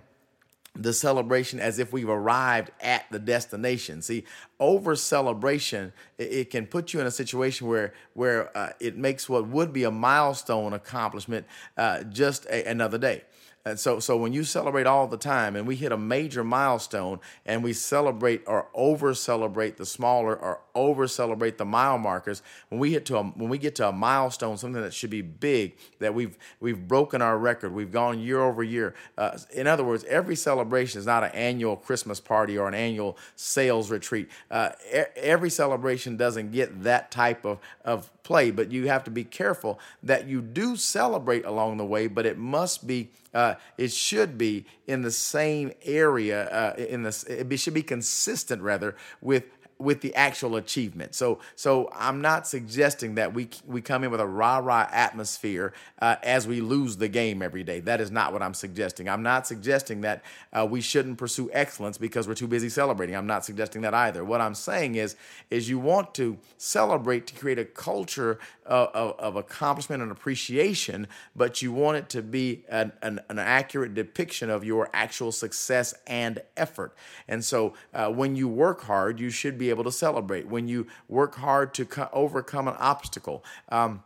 the 0.79 0.93
celebration 0.93 1.59
as 1.59 1.79
if 1.79 1.91
we've 1.91 2.09
arrived 2.09 2.71
at 2.81 3.05
the 3.11 3.19
destination. 3.19 4.01
See, 4.01 4.25
over 4.59 4.95
celebration, 4.95 5.91
it, 6.17 6.31
it 6.31 6.49
can 6.51 6.67
put 6.67 6.93
you 6.93 6.99
in 6.99 7.07
a 7.07 7.11
situation 7.11 7.67
where 7.67 7.93
where 8.13 8.55
uh, 8.55 8.73
it 8.79 8.95
makes 8.95 9.27
what 9.27 9.47
would 9.47 9.73
be 9.73 9.83
a 9.83 9.91
milestone 9.91 10.73
accomplishment 10.73 11.45
uh, 11.77 12.03
just 12.03 12.45
a, 12.45 12.69
another 12.69 12.97
day. 12.97 13.23
And 13.67 13.77
so, 13.77 13.99
so 13.99 14.15
when 14.15 14.31
you 14.31 14.45
celebrate 14.45 14.87
all 14.87 15.07
the 15.07 15.17
time 15.17 15.57
and 15.57 15.67
we 15.67 15.75
hit 15.75 15.91
a 15.91 15.97
major 15.97 16.41
milestone 16.41 17.19
and 17.45 17.63
we 17.63 17.73
celebrate 17.73 18.43
or 18.47 18.67
over 18.73 19.13
celebrate 19.13 19.75
the 19.75 19.85
smaller 19.85 20.37
or 20.37 20.61
over 20.77 21.07
celebrate 21.07 21.57
the 21.57 21.65
mile 21.65 21.97
markers, 21.97 22.41
when 22.69 22.79
we 22.79 22.91
hit 22.93 23.05
to 23.07 23.17
a, 23.17 23.23
when 23.23 23.49
we 23.49 23.57
get 23.57 23.75
to 23.75 23.87
a 23.87 23.91
milestone, 23.91 24.57
something 24.57 24.81
that 24.81 24.93
should 24.93 25.09
be 25.09 25.21
big, 25.21 25.75
that 25.99 26.13
we've 26.13 26.37
we've 26.59 26.87
broken 26.87 27.21
our 27.21 27.37
record, 27.37 27.73
we've 27.73 27.91
gone 27.91 28.19
year 28.19 28.41
over 28.41 28.63
year. 28.63 28.93
Uh, 29.17 29.37
in 29.53 29.67
other 29.67 29.83
words, 29.83 30.03
every 30.05 30.35
celebration 30.35 30.99
is 30.99 31.05
not 31.05 31.23
an 31.23 31.31
annual 31.31 31.75
Christmas 31.75 32.19
party 32.19 32.57
or 32.57 32.67
an 32.67 32.73
annual 32.73 33.17
sales 33.35 33.89
retreat. 33.91 34.29
Uh, 34.51 34.69
every 35.15 35.49
celebration 35.49 36.15
doesn't 36.17 36.51
get 36.51 36.83
that 36.83 37.11
type 37.11 37.45
of 37.45 37.59
of 37.83 38.09
play, 38.27 38.51
but 38.51 38.73
you 38.73 38.89
have 38.89 39.05
to 39.05 39.09
be 39.09 39.23
careful 39.23 39.79
that 40.03 40.27
you 40.27 40.41
do 40.41 40.75
celebrate 40.75 41.45
along 41.45 41.77
the 41.77 41.85
way, 41.85 42.07
but 42.07 42.25
it 42.25 42.37
must 42.37 42.85
be, 42.85 43.09
uh, 43.33 43.53
it 43.77 43.89
should 43.89 44.37
be 44.37 44.65
in 44.85 45.01
the 45.01 45.11
same 45.11 45.71
area, 45.85 46.49
uh, 46.49 46.75
in 46.77 47.03
the, 47.03 47.47
it 47.49 47.57
should 47.57 47.73
be 47.73 47.81
consistent 47.81 48.61
rather 48.61 48.97
with 49.21 49.45
with 49.79 50.01
the 50.01 50.13
actual 50.15 50.55
achievement. 50.55 51.15
So 51.15 51.39
so 51.55 51.89
I'm 51.93 52.21
not 52.21 52.47
suggesting 52.47 53.15
that 53.15 53.33
we 53.33 53.49
we 53.65 53.81
come 53.81 54.03
in 54.03 54.11
with 54.11 54.21
a 54.21 54.27
rah 54.27 54.57
rah 54.57 54.87
atmosphere 54.91 55.73
uh, 56.01 56.15
as 56.23 56.47
we 56.47 56.61
lose 56.61 56.97
the 56.97 57.07
game 57.07 57.41
every 57.41 57.63
day. 57.63 57.79
That 57.79 58.01
is 58.01 58.11
not 58.11 58.33
what 58.33 58.41
I'm 58.41 58.53
suggesting. 58.53 59.07
I'm 59.07 59.23
not 59.23 59.47
suggesting 59.47 60.01
that 60.01 60.23
uh, 60.53 60.65
we 60.69 60.81
shouldn't 60.81 61.17
pursue 61.17 61.49
excellence 61.53 61.97
because 61.97 62.27
we're 62.27 62.33
too 62.33 62.47
busy 62.47 62.69
celebrating. 62.69 63.15
I'm 63.15 63.27
not 63.27 63.45
suggesting 63.45 63.81
that 63.81 63.93
either. 63.93 64.23
What 64.23 64.41
I'm 64.41 64.55
saying 64.55 64.95
is 64.95 65.15
is 65.49 65.69
you 65.69 65.79
want 65.79 66.13
to 66.15 66.37
celebrate 66.57 67.27
to 67.27 67.35
create 67.35 67.59
a 67.59 67.65
culture 67.65 68.39
of, 68.65 68.89
of, 68.93 69.19
of 69.19 69.35
accomplishment 69.35 70.01
and 70.03 70.11
appreciation, 70.11 71.07
but 71.35 71.61
you 71.61 71.71
want 71.71 71.97
it 71.97 72.09
to 72.09 72.21
be 72.21 72.63
an, 72.69 72.91
an, 73.01 73.19
an, 73.29 73.39
accurate 73.39 73.93
depiction 73.93 74.49
of 74.49 74.63
your 74.63 74.89
actual 74.93 75.31
success 75.31 75.93
and 76.05 76.41
effort. 76.57 76.93
And 77.27 77.43
so 77.43 77.73
uh, 77.93 78.09
when 78.09 78.35
you 78.35 78.47
work 78.47 78.83
hard, 78.83 79.19
you 79.19 79.29
should 79.29 79.57
be 79.57 79.66
able 79.69 79.83
to 79.83 79.91
celebrate, 79.91 80.47
when 80.47 80.67
you 80.67 80.87
work 81.07 81.35
hard 81.35 81.73
to 81.75 81.85
co- 81.85 82.09
overcome 82.13 82.67
an 82.67 82.75
obstacle. 82.77 83.43
Um, 83.69 84.03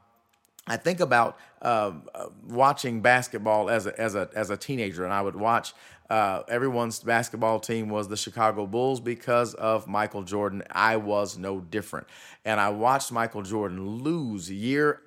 I 0.68 0.78
think 0.78 1.00
about 1.00 1.38
uh, 1.62 1.92
watching 2.48 3.02
basketball 3.02 3.70
as 3.70 3.88
a, 3.88 4.00
as 4.00 4.16
a 4.16 4.30
as 4.36 4.50
a 4.50 4.58
teenager, 4.58 5.04
and 5.04 5.14
I 5.14 5.22
would 5.22 5.36
watch. 5.36 5.74
Uh, 6.10 6.44
everyone's 6.50 7.00
basketball 7.00 7.58
team 7.58 7.88
was 7.88 8.10
the 8.10 8.18
Chicago 8.18 8.68
Bulls 8.68 9.00
because 9.00 9.54
of 9.54 9.88
Michael 9.88 10.24
Jordan. 10.24 10.62
I 10.70 10.98
was 10.98 11.38
no 11.38 11.62
different, 11.62 12.08
and 12.44 12.60
I 12.60 12.70
watched 12.70 13.12
Michael 13.14 13.44
Jordan 13.44 14.04
lose 14.04 14.52
year 14.52 15.02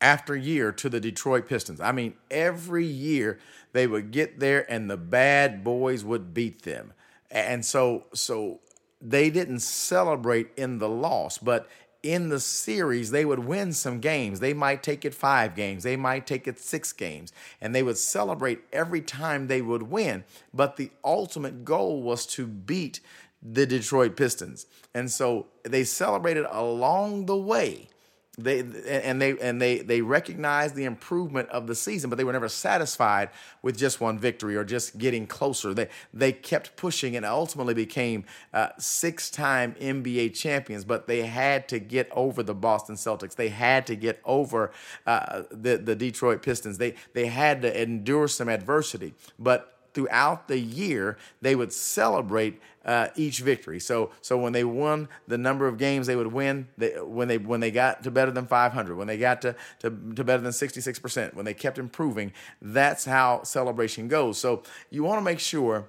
after 0.00 0.36
year 0.36 0.72
to 0.72 0.88
the 0.88 1.00
Detroit 1.00 1.48
Pistons. 1.48 1.80
I 1.80 1.92
mean, 1.92 2.14
every 2.30 2.84
year 2.84 3.38
they 3.72 3.86
would 3.86 4.10
get 4.10 4.40
there, 4.40 4.70
and 4.70 4.90
the 4.90 4.96
bad 4.96 5.62
boys 5.62 6.04
would 6.04 6.34
beat 6.34 6.62
them, 6.62 6.92
and 7.30 7.64
so 7.64 8.06
so 8.12 8.60
they 9.00 9.30
didn't 9.30 9.60
celebrate 9.60 10.48
in 10.56 10.78
the 10.78 10.88
loss, 10.88 11.38
but 11.38 11.68
in 12.02 12.28
the 12.28 12.40
series, 12.40 13.10
they 13.10 13.24
would 13.24 13.40
win 13.40 13.72
some 13.72 13.98
games. 14.00 14.40
They 14.40 14.54
might 14.54 14.82
take 14.82 15.04
it 15.04 15.14
five 15.14 15.54
games, 15.54 15.82
they 15.82 15.96
might 15.96 16.26
take 16.26 16.46
it 16.46 16.58
six 16.58 16.92
games, 16.92 17.32
and 17.60 17.74
they 17.74 17.82
would 17.82 17.98
celebrate 17.98 18.60
every 18.72 19.00
time 19.00 19.46
they 19.46 19.62
would 19.62 19.84
win. 19.84 20.24
But 20.54 20.76
the 20.76 20.90
ultimate 21.04 21.64
goal 21.64 22.02
was 22.02 22.26
to 22.26 22.46
beat 22.46 23.00
the 23.42 23.66
Detroit 23.66 24.16
Pistons. 24.16 24.66
And 24.94 25.10
so 25.10 25.46
they 25.62 25.84
celebrated 25.84 26.46
along 26.50 27.26
the 27.26 27.36
way 27.36 27.88
they 28.38 28.60
and 28.88 29.20
they 29.20 29.36
and 29.38 29.60
they 29.60 29.78
they 29.80 30.00
recognized 30.00 30.76
the 30.76 30.84
improvement 30.84 31.48
of 31.48 31.66
the 31.66 31.74
season, 31.74 32.08
but 32.08 32.16
they 32.16 32.24
were 32.24 32.32
never 32.32 32.48
satisfied 32.48 33.30
with 33.62 33.76
just 33.76 34.00
one 34.00 34.18
victory 34.18 34.56
or 34.56 34.64
just 34.64 34.96
getting 34.96 35.26
closer. 35.26 35.74
They 35.74 35.88
they 36.14 36.32
kept 36.32 36.76
pushing 36.76 37.16
and 37.16 37.26
ultimately 37.26 37.74
became 37.74 38.24
uh, 38.54 38.68
six-time 38.78 39.74
NBA 39.80 40.34
champions. 40.34 40.84
But 40.84 41.08
they 41.08 41.22
had 41.22 41.68
to 41.68 41.80
get 41.80 42.08
over 42.12 42.44
the 42.44 42.54
Boston 42.54 42.94
Celtics. 42.94 43.34
They 43.34 43.48
had 43.48 43.86
to 43.88 43.96
get 43.96 44.20
over 44.24 44.70
uh, 45.04 45.42
the 45.50 45.76
the 45.76 45.96
Detroit 45.96 46.42
Pistons. 46.42 46.78
They 46.78 46.94
they 47.14 47.26
had 47.26 47.60
to 47.62 47.82
endure 47.82 48.28
some 48.28 48.48
adversity, 48.48 49.14
but 49.38 49.77
throughout 49.98 50.46
the 50.46 50.60
year, 50.60 51.18
they 51.42 51.56
would 51.56 51.72
celebrate 51.72 52.60
uh, 52.84 53.08
each 53.16 53.40
victory. 53.40 53.80
So, 53.80 54.12
so 54.20 54.38
when 54.38 54.52
they 54.52 54.62
won 54.62 55.08
the 55.26 55.36
number 55.36 55.66
of 55.66 55.76
games 55.76 56.06
they 56.06 56.14
would 56.14 56.32
win, 56.32 56.68
they, 56.78 56.90
when 57.00 57.26
they 57.26 57.36
when 57.36 57.58
they 57.58 57.72
got 57.72 58.04
to 58.04 58.12
better 58.12 58.30
than 58.30 58.46
500, 58.46 58.96
when 58.96 59.08
they 59.08 59.18
got 59.18 59.42
to, 59.42 59.56
to, 59.80 59.90
to 59.90 60.22
better 60.22 60.40
than 60.40 60.52
66%, 60.52 61.34
when 61.34 61.44
they 61.44 61.52
kept 61.52 61.78
improving, 61.78 62.32
that's 62.62 63.04
how 63.04 63.42
celebration 63.42 64.06
goes. 64.06 64.38
So 64.38 64.62
you 64.88 65.02
want 65.02 65.18
to 65.18 65.24
make 65.24 65.40
sure 65.40 65.88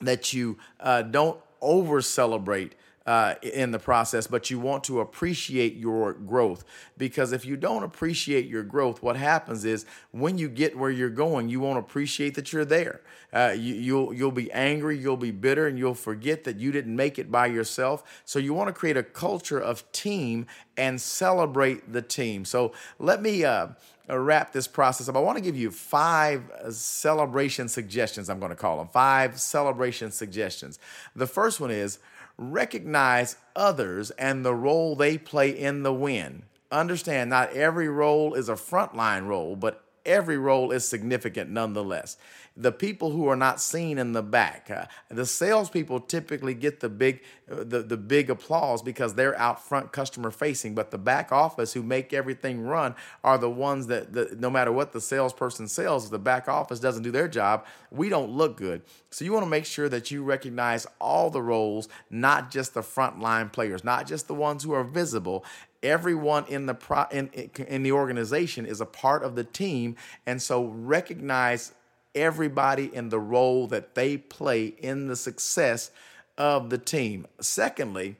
that 0.00 0.32
you 0.32 0.56
uh, 0.80 1.02
don't 1.02 1.38
over 1.60 2.00
celebrate 2.00 2.74
uh, 3.06 3.36
in 3.42 3.70
the 3.70 3.78
process, 3.78 4.26
but 4.26 4.50
you 4.50 4.58
want 4.58 4.82
to 4.84 5.00
appreciate 5.00 5.76
your 5.76 6.12
growth. 6.12 6.64
Because 6.98 7.32
if 7.32 7.44
you 7.44 7.56
don't 7.56 7.84
appreciate 7.84 8.46
your 8.46 8.64
growth, 8.64 9.02
what 9.02 9.16
happens 9.16 9.64
is 9.64 9.86
when 10.10 10.38
you 10.38 10.48
get 10.48 10.76
where 10.76 10.90
you're 10.90 11.08
going, 11.08 11.48
you 11.48 11.60
won't 11.60 11.78
appreciate 11.78 12.34
that 12.34 12.52
you're 12.52 12.64
there. 12.64 13.02
Uh, 13.32 13.54
you, 13.56 13.74
you'll 13.74 14.14
you'll 14.14 14.30
be 14.32 14.50
angry, 14.52 14.98
you'll 14.98 15.16
be 15.16 15.30
bitter, 15.30 15.66
and 15.66 15.78
you'll 15.78 15.94
forget 15.94 16.44
that 16.44 16.58
you 16.58 16.72
didn't 16.72 16.96
make 16.96 17.18
it 17.18 17.30
by 17.30 17.46
yourself. 17.46 18.22
So 18.24 18.38
you 18.38 18.54
want 18.54 18.68
to 18.68 18.72
create 18.72 18.96
a 18.96 19.02
culture 19.02 19.58
of 19.58 19.90
team 19.92 20.46
and 20.76 21.00
celebrate 21.00 21.92
the 21.92 22.02
team. 22.02 22.44
So 22.44 22.72
let 22.98 23.22
me. 23.22 23.44
Uh, 23.44 23.68
wrap 24.08 24.52
this 24.52 24.68
process 24.68 25.08
up, 25.08 25.16
I 25.16 25.18
want 25.18 25.36
to 25.36 25.42
give 25.42 25.56
you 25.56 25.68
five 25.70 26.44
celebration 26.70 27.66
suggestions. 27.66 28.30
I'm 28.30 28.38
going 28.38 28.50
to 28.50 28.56
call 28.56 28.78
them 28.78 28.86
five 28.86 29.40
celebration 29.40 30.12
suggestions. 30.12 30.78
The 31.16 31.26
first 31.26 31.60
one 31.60 31.72
is 31.72 31.98
recognize 32.38 33.36
others 33.54 34.10
and 34.12 34.44
the 34.44 34.54
role 34.54 34.94
they 34.96 35.16
play 35.18 35.50
in 35.50 35.82
the 35.82 35.92
win. 35.92 36.42
Understand 36.70 37.30
not 37.30 37.52
every 37.52 37.88
role 37.88 38.34
is 38.34 38.48
a 38.48 38.54
frontline 38.54 39.26
role, 39.26 39.56
but 39.56 39.85
every 40.06 40.38
role 40.38 40.70
is 40.70 40.88
significant 40.88 41.50
nonetheless. 41.50 42.16
The 42.58 42.72
people 42.72 43.10
who 43.10 43.28
are 43.28 43.36
not 43.36 43.60
seen 43.60 43.98
in 43.98 44.12
the 44.12 44.22
back, 44.22 44.70
uh, 44.70 44.86
the 45.10 45.26
salespeople 45.26 46.00
typically 46.00 46.54
get 46.54 46.80
the 46.80 46.88
big, 46.88 47.22
uh, 47.50 47.64
the, 47.64 47.82
the 47.82 47.98
big 47.98 48.30
applause 48.30 48.80
because 48.80 49.12
they're 49.14 49.38
out 49.38 49.62
front 49.62 49.92
customer 49.92 50.30
facing. 50.30 50.74
But 50.74 50.90
the 50.90 50.96
back 50.96 51.32
office 51.32 51.74
who 51.74 51.82
make 51.82 52.14
everything 52.14 52.62
run 52.62 52.94
are 53.22 53.36
the 53.36 53.50
ones 53.50 53.88
that, 53.88 54.14
that 54.14 54.40
no 54.40 54.48
matter 54.48 54.72
what 54.72 54.92
the 54.92 55.02
salesperson 55.02 55.68
sells, 55.68 56.06
if 56.06 56.10
the 56.10 56.18
back 56.18 56.48
office 56.48 56.80
doesn't 56.80 57.02
do 57.02 57.10
their 57.10 57.28
job, 57.28 57.66
we 57.90 58.08
don't 58.08 58.30
look 58.30 58.56
good. 58.56 58.80
So 59.10 59.26
you 59.26 59.34
want 59.34 59.44
to 59.44 59.50
make 59.50 59.66
sure 59.66 59.90
that 59.90 60.10
you 60.10 60.22
recognize 60.22 60.86
all 60.98 61.28
the 61.28 61.42
roles, 61.42 61.88
not 62.08 62.50
just 62.50 62.72
the 62.72 62.80
frontline 62.80 63.52
players, 63.52 63.84
not 63.84 64.06
just 64.06 64.28
the 64.28 64.34
ones 64.34 64.62
who 64.64 64.72
are 64.72 64.84
visible, 64.84 65.44
everyone 65.86 66.44
in 66.48 66.66
the 66.66 66.74
pro, 66.74 67.04
in, 67.12 67.28
in 67.68 67.82
the 67.84 67.92
organization 67.92 68.66
is 68.66 68.80
a 68.80 68.86
part 68.86 69.22
of 69.22 69.36
the 69.36 69.44
team 69.44 69.96
and 70.26 70.42
so 70.42 70.64
recognize 70.64 71.72
everybody 72.14 72.92
in 72.92 73.08
the 73.08 73.20
role 73.20 73.68
that 73.68 73.94
they 73.94 74.16
play 74.16 74.66
in 74.66 75.06
the 75.06 75.16
success 75.16 75.90
of 76.36 76.70
the 76.70 76.78
team. 76.78 77.26
Secondly 77.40 78.16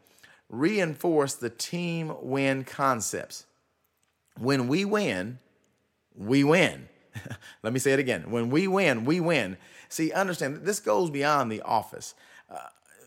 reinforce 0.49 1.35
the 1.35 1.50
team 1.50 2.12
win 2.23 2.62
concepts. 2.62 3.46
When 4.38 4.68
we 4.68 4.85
win 4.85 5.40
we 6.14 6.44
win. 6.44 6.88
Let 7.62 7.73
me 7.73 7.80
say 7.80 7.92
it 7.92 7.99
again. 7.99 8.30
When 8.30 8.49
we 8.49 8.68
win 8.68 9.04
we 9.04 9.18
win. 9.18 9.56
See 9.88 10.12
understand 10.12 10.64
this 10.64 10.78
goes 10.78 11.11
beyond 11.11 11.50
the 11.50 11.62
office. 11.62 12.14
Uh, 12.49 12.58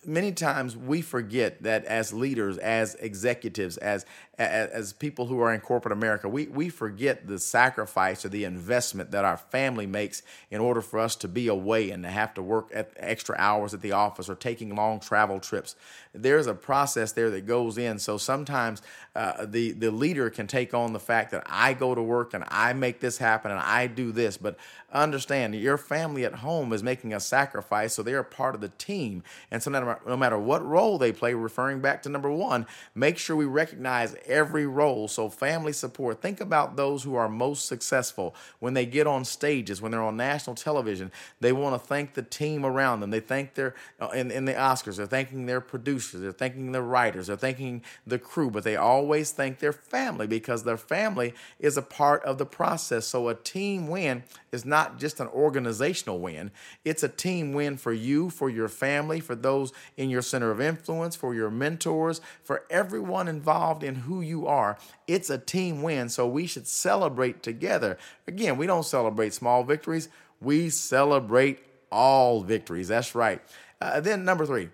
many 0.05 0.31
times 0.31 0.75
we 0.75 1.01
forget 1.01 1.63
that 1.63 1.85
as 1.85 2.13
leaders, 2.13 2.57
as 2.57 2.95
executives, 2.95 3.77
as 3.77 4.05
as, 4.39 4.93
people 4.93 5.25
who 5.25 5.39
are 5.41 5.53
in 5.53 5.59
corporate 5.59 5.91
America, 5.91 6.29
we, 6.29 6.47
we 6.47 6.69
forget 6.69 7.27
the 7.27 7.37
sacrifice 7.37 8.23
or 8.23 8.29
the 8.29 8.45
investment 8.45 9.11
that 9.11 9.25
our 9.25 9.37
family 9.37 9.85
makes 9.85 10.23
in 10.49 10.61
order 10.61 10.81
for 10.81 10.99
us 10.99 11.15
to 11.17 11.27
be 11.27 11.47
away 11.47 11.91
and 11.91 12.03
to 12.03 12.09
have 12.09 12.33
to 12.33 12.41
work 12.41 12.69
at 12.73 12.91
extra 12.97 13.35
hours 13.37 13.73
at 13.73 13.81
the 13.81 13.91
office 13.91 14.29
or 14.29 14.35
taking 14.35 14.75
long 14.75 14.99
travel 14.99 15.39
trips. 15.39 15.75
There's 16.13 16.47
a 16.47 16.53
process 16.53 17.11
there 17.11 17.29
that 17.31 17.45
goes 17.45 17.77
in. 17.77 17.99
So 17.99 18.17
sometimes 18.17 18.81
uh, 19.15 19.45
the, 19.45 19.73
the 19.73 19.91
leader 19.91 20.29
can 20.29 20.47
take 20.47 20.73
on 20.73 20.93
the 20.93 20.99
fact 20.99 21.31
that 21.31 21.43
I 21.45 21.73
go 21.73 21.93
to 21.93 22.01
work 22.01 22.33
and 22.33 22.43
I 22.47 22.73
make 22.73 22.99
this 22.99 23.17
happen 23.17 23.51
and 23.51 23.59
I 23.59 23.87
do 23.87 24.11
this. 24.11 24.37
But 24.37 24.57
understand 24.91 25.53
your 25.55 25.77
family 25.77 26.25
at 26.25 26.35
home 26.35 26.73
is 26.73 26.81
making 26.81 27.13
a 27.13 27.19
sacrifice, 27.19 27.93
so 27.93 28.01
they're 28.01 28.23
part 28.23 28.55
of 28.55 28.61
the 28.61 28.69
team. 28.69 29.23
And 29.51 29.61
so 29.61 29.69
no 29.69 29.81
matter, 29.81 29.99
no 30.07 30.17
matter 30.17 30.37
what 30.37 30.65
role 30.65 30.97
they 30.97 31.11
play, 31.11 31.33
referring 31.33 31.81
back 31.81 32.01
to 32.03 32.09
number 32.09 32.31
one, 32.31 32.65
make 32.95 33.17
sure 33.17 33.35
we 33.35 33.45
recognize 33.45 34.15
every 34.29 34.65
role. 34.65 35.07
So, 35.07 35.29
family 35.29 35.73
support. 35.73 36.21
Think 36.21 36.39
about 36.39 36.75
those 36.75 37.03
who 37.03 37.15
are 37.15 37.27
most 37.27 37.65
successful 37.65 38.35
when 38.59 38.73
they 38.73 38.85
get 38.85 39.07
on 39.07 39.25
stages, 39.25 39.81
when 39.81 39.91
they're 39.91 40.01
on 40.01 40.17
national 40.17 40.55
television. 40.55 41.11
They 41.39 41.51
want 41.51 41.81
to 41.81 41.87
thank 41.87 42.13
the 42.13 42.21
team 42.21 42.65
around 42.65 42.99
them. 42.99 43.09
They 43.09 43.19
thank 43.19 43.55
their, 43.55 43.75
uh, 43.99 44.09
in, 44.09 44.31
in 44.31 44.45
the 44.45 44.53
Oscars, 44.53 44.97
they're 44.97 45.05
thanking 45.05 45.45
their 45.45 45.61
producers, 45.61 46.21
they're 46.21 46.31
thanking 46.31 46.71
the 46.71 46.81
writers, 46.81 47.27
they're 47.27 47.35
thanking 47.35 47.83
the 48.05 48.19
crew, 48.19 48.49
but 48.49 48.63
they 48.63 48.75
always 48.75 49.31
thank 49.31 49.59
their 49.59 49.73
family 49.73 50.27
because 50.27 50.63
their 50.63 50.77
family 50.77 51.33
is 51.59 51.77
a 51.77 51.81
part 51.81 52.23
of 52.23 52.37
the 52.37 52.45
process. 52.45 53.07
So, 53.07 53.27
a 53.29 53.35
team 53.35 53.87
win 53.87 54.23
is 54.51 54.65
not 54.65 54.99
just 54.99 55.19
an 55.19 55.27
organizational 55.27 56.19
win, 56.19 56.51
it's 56.83 57.03
a 57.03 57.09
team 57.09 57.53
win 57.53 57.77
for 57.77 57.93
you, 57.93 58.29
for 58.29 58.49
your 58.49 58.67
family, 58.67 59.19
for 59.19 59.35
those 59.35 59.71
in 59.97 60.09
your 60.09 60.21
center 60.21 60.51
of 60.51 60.61
influence, 60.61 61.15
for 61.15 61.33
your 61.33 61.49
mentors, 61.49 62.21
for 62.43 62.63
everyone 62.69 63.27
involved 63.27 63.83
in 63.83 63.95
who 63.95 64.21
you 64.21 64.47
are. 64.47 64.77
It's 65.07 65.29
a 65.29 65.37
team 65.37 65.81
win, 65.81 66.09
so 66.09 66.27
we 66.27 66.47
should 66.47 66.67
celebrate 66.67 67.43
together. 67.43 67.97
Again, 68.27 68.57
we 68.57 68.67
don't 68.67 68.85
celebrate 68.85 69.33
small 69.33 69.63
victories, 69.63 70.09
we 70.41 70.69
celebrate 70.69 71.59
all 71.91 72.41
victories. 72.41 72.87
That's 72.87 73.15
right. 73.15 73.41
Uh, 73.81 73.99
then, 73.99 74.25
number 74.25 74.45
three, 74.45 74.69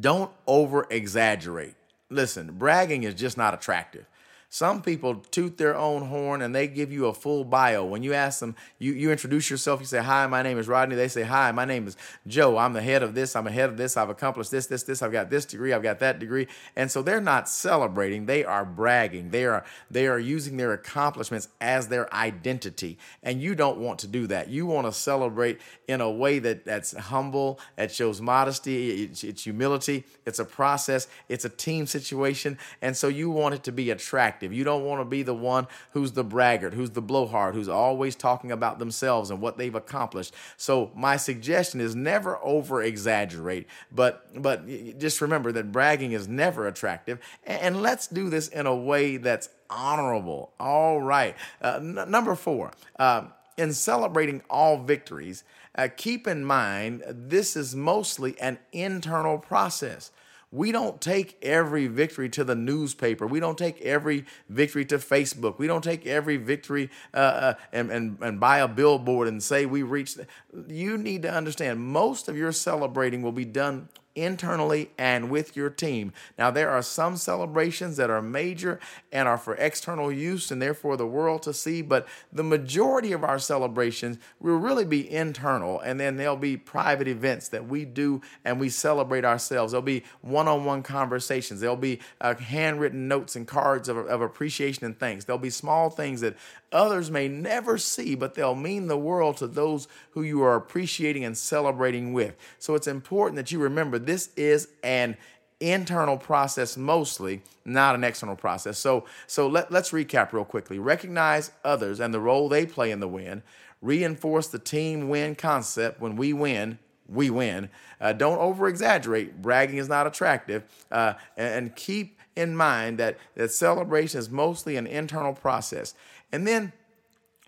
don't 0.00 0.30
over 0.46 0.86
exaggerate. 0.90 1.74
Listen, 2.10 2.52
bragging 2.52 3.02
is 3.02 3.14
just 3.14 3.36
not 3.36 3.54
attractive. 3.54 4.06
Some 4.50 4.80
people 4.80 5.16
toot 5.16 5.58
their 5.58 5.76
own 5.76 6.06
horn 6.06 6.40
and 6.40 6.54
they 6.54 6.68
give 6.68 6.90
you 6.90 7.04
a 7.04 7.12
full 7.12 7.44
bio. 7.44 7.84
When 7.84 8.02
you 8.02 8.14
ask 8.14 8.40
them, 8.40 8.56
you, 8.78 8.94
you 8.94 9.12
introduce 9.12 9.50
yourself, 9.50 9.78
you 9.80 9.86
say, 9.86 9.98
Hi, 10.02 10.26
my 10.26 10.40
name 10.40 10.56
is 10.56 10.66
Rodney. 10.66 10.96
They 10.96 11.08
say, 11.08 11.22
Hi, 11.22 11.52
my 11.52 11.66
name 11.66 11.86
is 11.86 11.98
Joe. 12.26 12.56
I'm 12.56 12.72
the 12.72 12.80
head 12.80 13.02
of 13.02 13.14
this. 13.14 13.36
I'm 13.36 13.44
the 13.44 13.50
head 13.50 13.68
of 13.68 13.76
this. 13.76 13.98
I've 13.98 14.08
accomplished 14.08 14.50
this, 14.50 14.66
this, 14.66 14.84
this. 14.84 15.02
I've 15.02 15.12
got 15.12 15.28
this 15.28 15.44
degree. 15.44 15.74
I've 15.74 15.82
got 15.82 15.98
that 15.98 16.18
degree. 16.18 16.48
And 16.76 16.90
so 16.90 17.02
they're 17.02 17.20
not 17.20 17.46
celebrating. 17.46 18.24
They 18.24 18.42
are 18.42 18.64
bragging. 18.64 19.30
They 19.32 19.44
are 19.44 19.66
they 19.90 20.06
are 20.06 20.18
using 20.18 20.56
their 20.56 20.72
accomplishments 20.72 21.48
as 21.60 21.88
their 21.88 22.12
identity. 22.14 22.96
And 23.22 23.42
you 23.42 23.54
don't 23.54 23.78
want 23.78 23.98
to 24.00 24.06
do 24.06 24.26
that. 24.28 24.48
You 24.48 24.64
want 24.64 24.86
to 24.86 24.92
celebrate 24.94 25.60
in 25.88 26.00
a 26.00 26.10
way 26.10 26.38
that, 26.38 26.64
that's 26.64 26.96
humble, 26.96 27.60
that 27.76 27.92
shows 27.92 28.22
modesty, 28.22 29.04
it's, 29.04 29.24
it's 29.24 29.44
humility, 29.44 30.04
it's 30.24 30.38
a 30.38 30.44
process, 30.44 31.06
it's 31.28 31.44
a 31.44 31.50
team 31.50 31.86
situation. 31.86 32.56
And 32.80 32.96
so 32.96 33.08
you 33.08 33.30
want 33.30 33.54
it 33.54 33.62
to 33.64 33.72
be 33.72 33.90
attractive 33.90 34.37
You 34.42 34.64
don't 34.64 34.84
want 34.84 35.00
to 35.00 35.04
be 35.04 35.22
the 35.22 35.34
one 35.34 35.66
who's 35.92 36.12
the 36.12 36.24
braggart, 36.24 36.74
who's 36.74 36.90
the 36.90 37.02
blowhard, 37.02 37.54
who's 37.54 37.68
always 37.68 38.16
talking 38.16 38.52
about 38.52 38.78
themselves 38.78 39.30
and 39.30 39.40
what 39.40 39.58
they've 39.58 39.74
accomplished. 39.74 40.34
So 40.56 40.90
my 40.94 41.16
suggestion 41.16 41.80
is 41.80 41.94
never 41.94 42.38
over 42.42 42.82
exaggerate, 42.82 43.66
but 43.92 44.24
but 44.40 44.66
just 44.98 45.20
remember 45.20 45.52
that 45.52 45.72
bragging 45.72 46.12
is 46.12 46.28
never 46.28 46.66
attractive. 46.66 47.18
And 47.44 47.82
let's 47.82 48.06
do 48.06 48.30
this 48.30 48.48
in 48.48 48.66
a 48.66 48.74
way 48.74 49.16
that's 49.16 49.48
honorable. 49.70 50.52
All 50.58 51.00
right. 51.00 51.36
Uh, 51.60 51.78
n- 51.80 52.10
number 52.10 52.34
four. 52.34 52.72
Uh, 52.98 53.24
in 53.56 53.72
celebrating 53.72 54.40
all 54.48 54.78
victories, 54.78 55.42
uh, 55.74 55.88
keep 55.96 56.26
in 56.26 56.44
mind 56.44 57.02
this 57.08 57.56
is 57.56 57.74
mostly 57.74 58.38
an 58.40 58.58
internal 58.72 59.38
process. 59.38 60.12
We 60.50 60.72
don't 60.72 61.00
take 61.00 61.36
every 61.42 61.88
victory 61.88 62.30
to 62.30 62.44
the 62.44 62.54
newspaper. 62.54 63.26
We 63.26 63.38
don't 63.38 63.58
take 63.58 63.82
every 63.82 64.24
victory 64.48 64.84
to 64.86 64.96
Facebook. 64.96 65.58
We 65.58 65.66
don't 65.66 65.84
take 65.84 66.06
every 66.06 66.38
victory 66.38 66.90
uh, 67.12 67.16
uh, 67.16 67.54
and, 67.72 67.90
and, 67.90 68.18
and 68.22 68.40
buy 68.40 68.58
a 68.58 68.68
billboard 68.68 69.28
and 69.28 69.42
say 69.42 69.66
we 69.66 69.82
reached. 69.82 70.18
You 70.66 70.96
need 70.96 71.22
to 71.22 71.30
understand 71.30 71.80
most 71.80 72.28
of 72.28 72.36
your 72.36 72.52
celebrating 72.52 73.20
will 73.20 73.32
be 73.32 73.44
done 73.44 73.88
internally 74.22 74.90
and 74.98 75.30
with 75.30 75.56
your 75.56 75.70
team. 75.70 76.12
Now, 76.38 76.50
there 76.50 76.70
are 76.70 76.82
some 76.82 77.16
celebrations 77.16 77.96
that 77.96 78.10
are 78.10 78.22
major 78.22 78.80
and 79.12 79.28
are 79.28 79.38
for 79.38 79.54
external 79.56 80.12
use 80.12 80.50
and 80.50 80.60
therefore 80.60 80.96
the 80.96 81.06
world 81.06 81.42
to 81.42 81.54
see, 81.54 81.82
but 81.82 82.06
the 82.32 82.42
majority 82.42 83.12
of 83.12 83.24
our 83.24 83.38
celebrations 83.38 84.18
will 84.40 84.56
really 84.56 84.84
be 84.84 85.10
internal, 85.10 85.80
and 85.80 85.98
then 85.98 86.16
there'll 86.16 86.36
be 86.36 86.56
private 86.56 87.08
events 87.08 87.48
that 87.48 87.66
we 87.68 87.84
do 87.84 88.20
and 88.44 88.60
we 88.60 88.68
celebrate 88.68 89.24
ourselves. 89.24 89.72
There'll 89.72 89.82
be 89.82 90.04
one 90.20 90.48
on 90.48 90.64
one 90.64 90.82
conversations, 90.82 91.60
there'll 91.60 91.76
be 91.76 92.00
uh, 92.20 92.34
handwritten 92.34 93.08
notes 93.08 93.36
and 93.36 93.46
cards 93.46 93.88
of, 93.88 93.96
of 93.96 94.20
appreciation 94.20 94.84
and 94.84 94.98
thanks. 94.98 95.24
There'll 95.24 95.38
be 95.38 95.50
small 95.50 95.90
things 95.90 96.20
that 96.20 96.36
others 96.72 97.10
may 97.10 97.28
never 97.28 97.78
see, 97.78 98.14
but 98.14 98.34
they'll 98.34 98.54
mean 98.54 98.88
the 98.88 98.98
world 98.98 99.38
to 99.38 99.46
those 99.46 99.88
who 100.10 100.22
you 100.22 100.42
are 100.42 100.56
appreciating 100.56 101.24
and 101.24 101.36
celebrating 101.36 102.12
with. 102.12 102.36
So 102.58 102.74
it's 102.74 102.86
important 102.86 103.36
that 103.36 103.50
you 103.52 103.58
remember 103.58 103.98
this 104.08 104.30
is 104.36 104.68
an 104.82 105.16
internal 105.60 106.16
process 106.16 106.76
mostly, 106.76 107.42
not 107.64 107.94
an 107.94 108.04
external 108.04 108.36
process. 108.36 108.78
So 108.78 109.04
so 109.26 109.48
let, 109.48 109.70
let's 109.70 109.90
recap 109.90 110.32
real 110.32 110.44
quickly. 110.44 110.78
Recognize 110.78 111.50
others 111.64 112.00
and 112.00 112.14
the 112.14 112.20
role 112.20 112.48
they 112.48 112.64
play 112.64 112.90
in 112.90 113.00
the 113.00 113.08
win. 113.08 113.42
Reinforce 113.80 114.48
the 114.48 114.58
team 114.58 115.08
win 115.08 115.34
concept. 115.34 116.00
When 116.00 116.16
we 116.16 116.32
win, 116.32 116.78
we 117.08 117.30
win. 117.30 117.70
Uh, 118.00 118.12
don't 118.12 118.38
over 118.38 118.68
exaggerate. 118.68 119.40
Bragging 119.40 119.78
is 119.78 119.88
not 119.88 120.06
attractive. 120.06 120.64
Uh, 120.90 121.14
and, 121.36 121.54
and 121.54 121.76
keep 121.76 122.18
in 122.36 122.56
mind 122.56 122.98
that, 122.98 123.18
that 123.34 123.50
celebration 123.50 124.18
is 124.18 124.30
mostly 124.30 124.76
an 124.76 124.86
internal 124.86 125.32
process. 125.32 125.94
And 126.32 126.46
then 126.46 126.72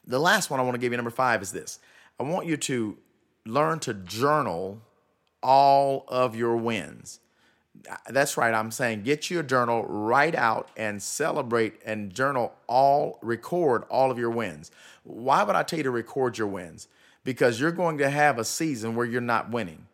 the 0.06 0.18
last 0.18 0.50
one 0.50 0.58
I 0.58 0.62
want 0.62 0.74
to 0.74 0.80
give 0.80 0.92
you, 0.92 0.96
number 0.96 1.10
five, 1.10 1.42
is 1.42 1.52
this 1.52 1.78
I 2.18 2.24
want 2.24 2.46
you 2.46 2.56
to 2.56 2.98
learn 3.46 3.78
to 3.80 3.94
journal 3.94 4.82
all 5.42 6.04
of 6.08 6.36
your 6.36 6.56
wins. 6.56 7.20
That's 8.08 8.36
right. 8.36 8.52
I'm 8.52 8.70
saying 8.70 9.02
get 9.02 9.30
you 9.30 9.40
a 9.40 9.42
journal, 9.42 9.84
write 9.84 10.34
out 10.34 10.68
and 10.76 11.02
celebrate 11.02 11.74
and 11.84 12.12
journal 12.12 12.52
all, 12.66 13.18
record 13.22 13.84
all 13.88 14.10
of 14.10 14.18
your 14.18 14.30
wins. 14.30 14.70
Why 15.04 15.42
would 15.42 15.56
I 15.56 15.62
tell 15.62 15.78
you 15.78 15.84
to 15.84 15.90
record 15.90 16.36
your 16.36 16.48
wins? 16.48 16.88
Because 17.24 17.60
you're 17.60 17.72
going 17.72 17.98
to 17.98 18.10
have 18.10 18.38
a 18.38 18.44
season 18.44 18.96
where 18.96 19.06
you're 19.06 19.20
not 19.20 19.50
winning. 19.50 19.86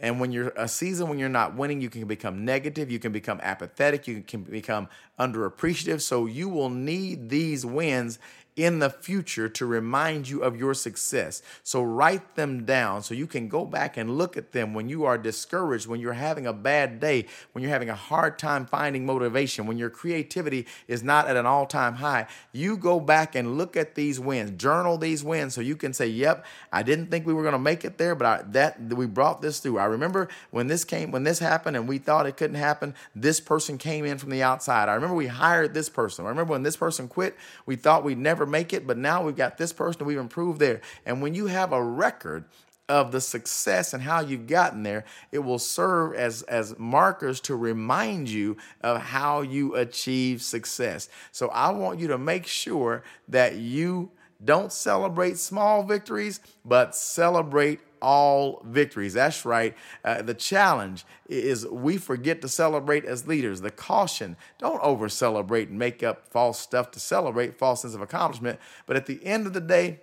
And 0.00 0.20
when 0.20 0.30
you're 0.30 0.52
a 0.56 0.68
season 0.68 1.08
when 1.08 1.18
you're 1.18 1.28
not 1.28 1.56
winning, 1.56 1.80
you 1.80 1.90
can 1.90 2.06
become 2.06 2.44
negative, 2.44 2.90
you 2.90 3.00
can 3.00 3.10
become 3.10 3.40
apathetic, 3.42 4.06
you 4.06 4.22
can 4.22 4.42
become 4.42 4.88
underappreciative. 5.18 6.00
So 6.00 6.26
you 6.26 6.48
will 6.48 6.70
need 6.70 7.28
these 7.28 7.66
wins 7.66 8.20
in 8.58 8.80
the 8.80 8.90
future 8.90 9.48
to 9.48 9.64
remind 9.64 10.28
you 10.28 10.42
of 10.42 10.56
your 10.56 10.74
success. 10.74 11.42
So 11.62 11.80
write 11.80 12.34
them 12.34 12.64
down 12.64 13.04
so 13.04 13.14
you 13.14 13.28
can 13.28 13.48
go 13.48 13.64
back 13.64 13.96
and 13.96 14.18
look 14.18 14.36
at 14.36 14.50
them 14.50 14.74
when 14.74 14.88
you 14.88 15.04
are 15.04 15.16
discouraged, 15.16 15.86
when 15.86 16.00
you're 16.00 16.12
having 16.14 16.44
a 16.44 16.52
bad 16.52 16.98
day, 16.98 17.26
when 17.52 17.62
you're 17.62 17.70
having 17.70 17.88
a 17.88 17.94
hard 17.94 18.36
time 18.36 18.66
finding 18.66 19.06
motivation, 19.06 19.66
when 19.66 19.78
your 19.78 19.90
creativity 19.90 20.66
is 20.88 21.04
not 21.04 21.28
at 21.28 21.36
an 21.36 21.46
all 21.46 21.66
time 21.66 21.94
high. 21.94 22.26
You 22.52 22.76
go 22.76 22.98
back 22.98 23.36
and 23.36 23.56
look 23.56 23.76
at 23.76 23.94
these 23.94 24.18
wins, 24.18 24.50
journal 24.60 24.98
these 24.98 25.22
wins 25.22 25.54
so 25.54 25.60
you 25.60 25.76
can 25.76 25.92
say, 25.92 26.08
Yep, 26.08 26.44
I 26.72 26.82
didn't 26.82 27.12
think 27.12 27.26
we 27.26 27.34
were 27.34 27.42
going 27.42 27.52
to 27.52 27.60
make 27.60 27.84
it 27.84 27.96
there, 27.96 28.16
but 28.16 28.26
I, 28.26 28.42
that 28.50 28.80
we 28.80 29.06
brought 29.06 29.40
this 29.40 29.60
through. 29.60 29.78
I 29.78 29.84
remember 29.84 30.28
when 30.50 30.66
this 30.66 30.82
came, 30.82 31.12
when 31.12 31.22
this 31.22 31.38
happened 31.38 31.76
and 31.76 31.86
we 31.86 31.98
thought 31.98 32.26
it 32.26 32.36
couldn't 32.36 32.56
happen, 32.56 32.96
this 33.14 33.38
person 33.38 33.78
came 33.78 34.04
in 34.04 34.18
from 34.18 34.30
the 34.30 34.42
outside. 34.42 34.88
I 34.88 34.94
remember 34.94 35.14
we 35.14 35.28
hired 35.28 35.74
this 35.74 35.88
person. 35.88 36.26
I 36.26 36.30
remember 36.30 36.52
when 36.52 36.64
this 36.64 36.76
person 36.76 37.06
quit, 37.06 37.36
we 37.64 37.76
thought 37.76 38.02
we'd 38.02 38.18
never 38.18 38.47
make 38.48 38.72
it, 38.72 38.86
but 38.86 38.98
now 38.98 39.22
we've 39.22 39.36
got 39.36 39.58
this 39.58 39.72
person, 39.72 40.06
we've 40.06 40.18
improved 40.18 40.58
there. 40.58 40.80
And 41.06 41.22
when 41.22 41.34
you 41.34 41.46
have 41.46 41.72
a 41.72 41.82
record 41.82 42.44
of 42.88 43.12
the 43.12 43.20
success 43.20 43.92
and 43.92 44.02
how 44.02 44.20
you've 44.20 44.46
gotten 44.46 44.82
there, 44.82 45.04
it 45.30 45.40
will 45.40 45.58
serve 45.58 46.14
as, 46.14 46.42
as 46.42 46.78
markers 46.78 47.40
to 47.40 47.54
remind 47.54 48.28
you 48.30 48.56
of 48.80 49.00
how 49.00 49.42
you 49.42 49.74
achieve 49.74 50.40
success. 50.42 51.08
So 51.30 51.48
I 51.48 51.70
want 51.70 52.00
you 52.00 52.08
to 52.08 52.18
make 52.18 52.46
sure 52.46 53.02
that 53.28 53.56
you 53.56 54.10
don't 54.42 54.72
celebrate 54.72 55.36
small 55.36 55.82
victories, 55.82 56.40
but 56.64 56.94
celebrate 56.94 57.80
all 58.00 58.62
victories. 58.64 59.14
That's 59.14 59.44
right. 59.44 59.74
Uh, 60.04 60.22
the 60.22 60.34
challenge 60.34 61.04
is 61.28 61.66
we 61.66 61.96
forget 61.96 62.40
to 62.42 62.48
celebrate 62.48 63.04
as 63.04 63.26
leaders. 63.26 63.60
The 63.60 63.70
caution 63.70 64.36
don't 64.58 64.82
over 64.82 65.08
celebrate 65.08 65.68
and 65.68 65.78
make 65.78 66.02
up 66.02 66.28
false 66.28 66.58
stuff 66.58 66.90
to 66.92 67.00
celebrate, 67.00 67.58
false 67.58 67.82
sense 67.82 67.94
of 67.94 68.00
accomplishment. 68.00 68.58
But 68.86 68.96
at 68.96 69.06
the 69.06 69.24
end 69.24 69.46
of 69.46 69.52
the 69.52 69.60
day, 69.60 70.00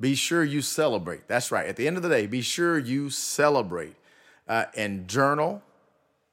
be 0.00 0.14
sure 0.14 0.42
you 0.42 0.62
celebrate. 0.62 1.28
That's 1.28 1.52
right. 1.52 1.66
At 1.66 1.76
the 1.76 1.86
end 1.86 1.96
of 1.96 2.02
the 2.02 2.08
day, 2.08 2.26
be 2.26 2.40
sure 2.40 2.78
you 2.78 3.10
celebrate 3.10 3.96
uh, 4.48 4.64
and 4.74 5.06
journal 5.06 5.62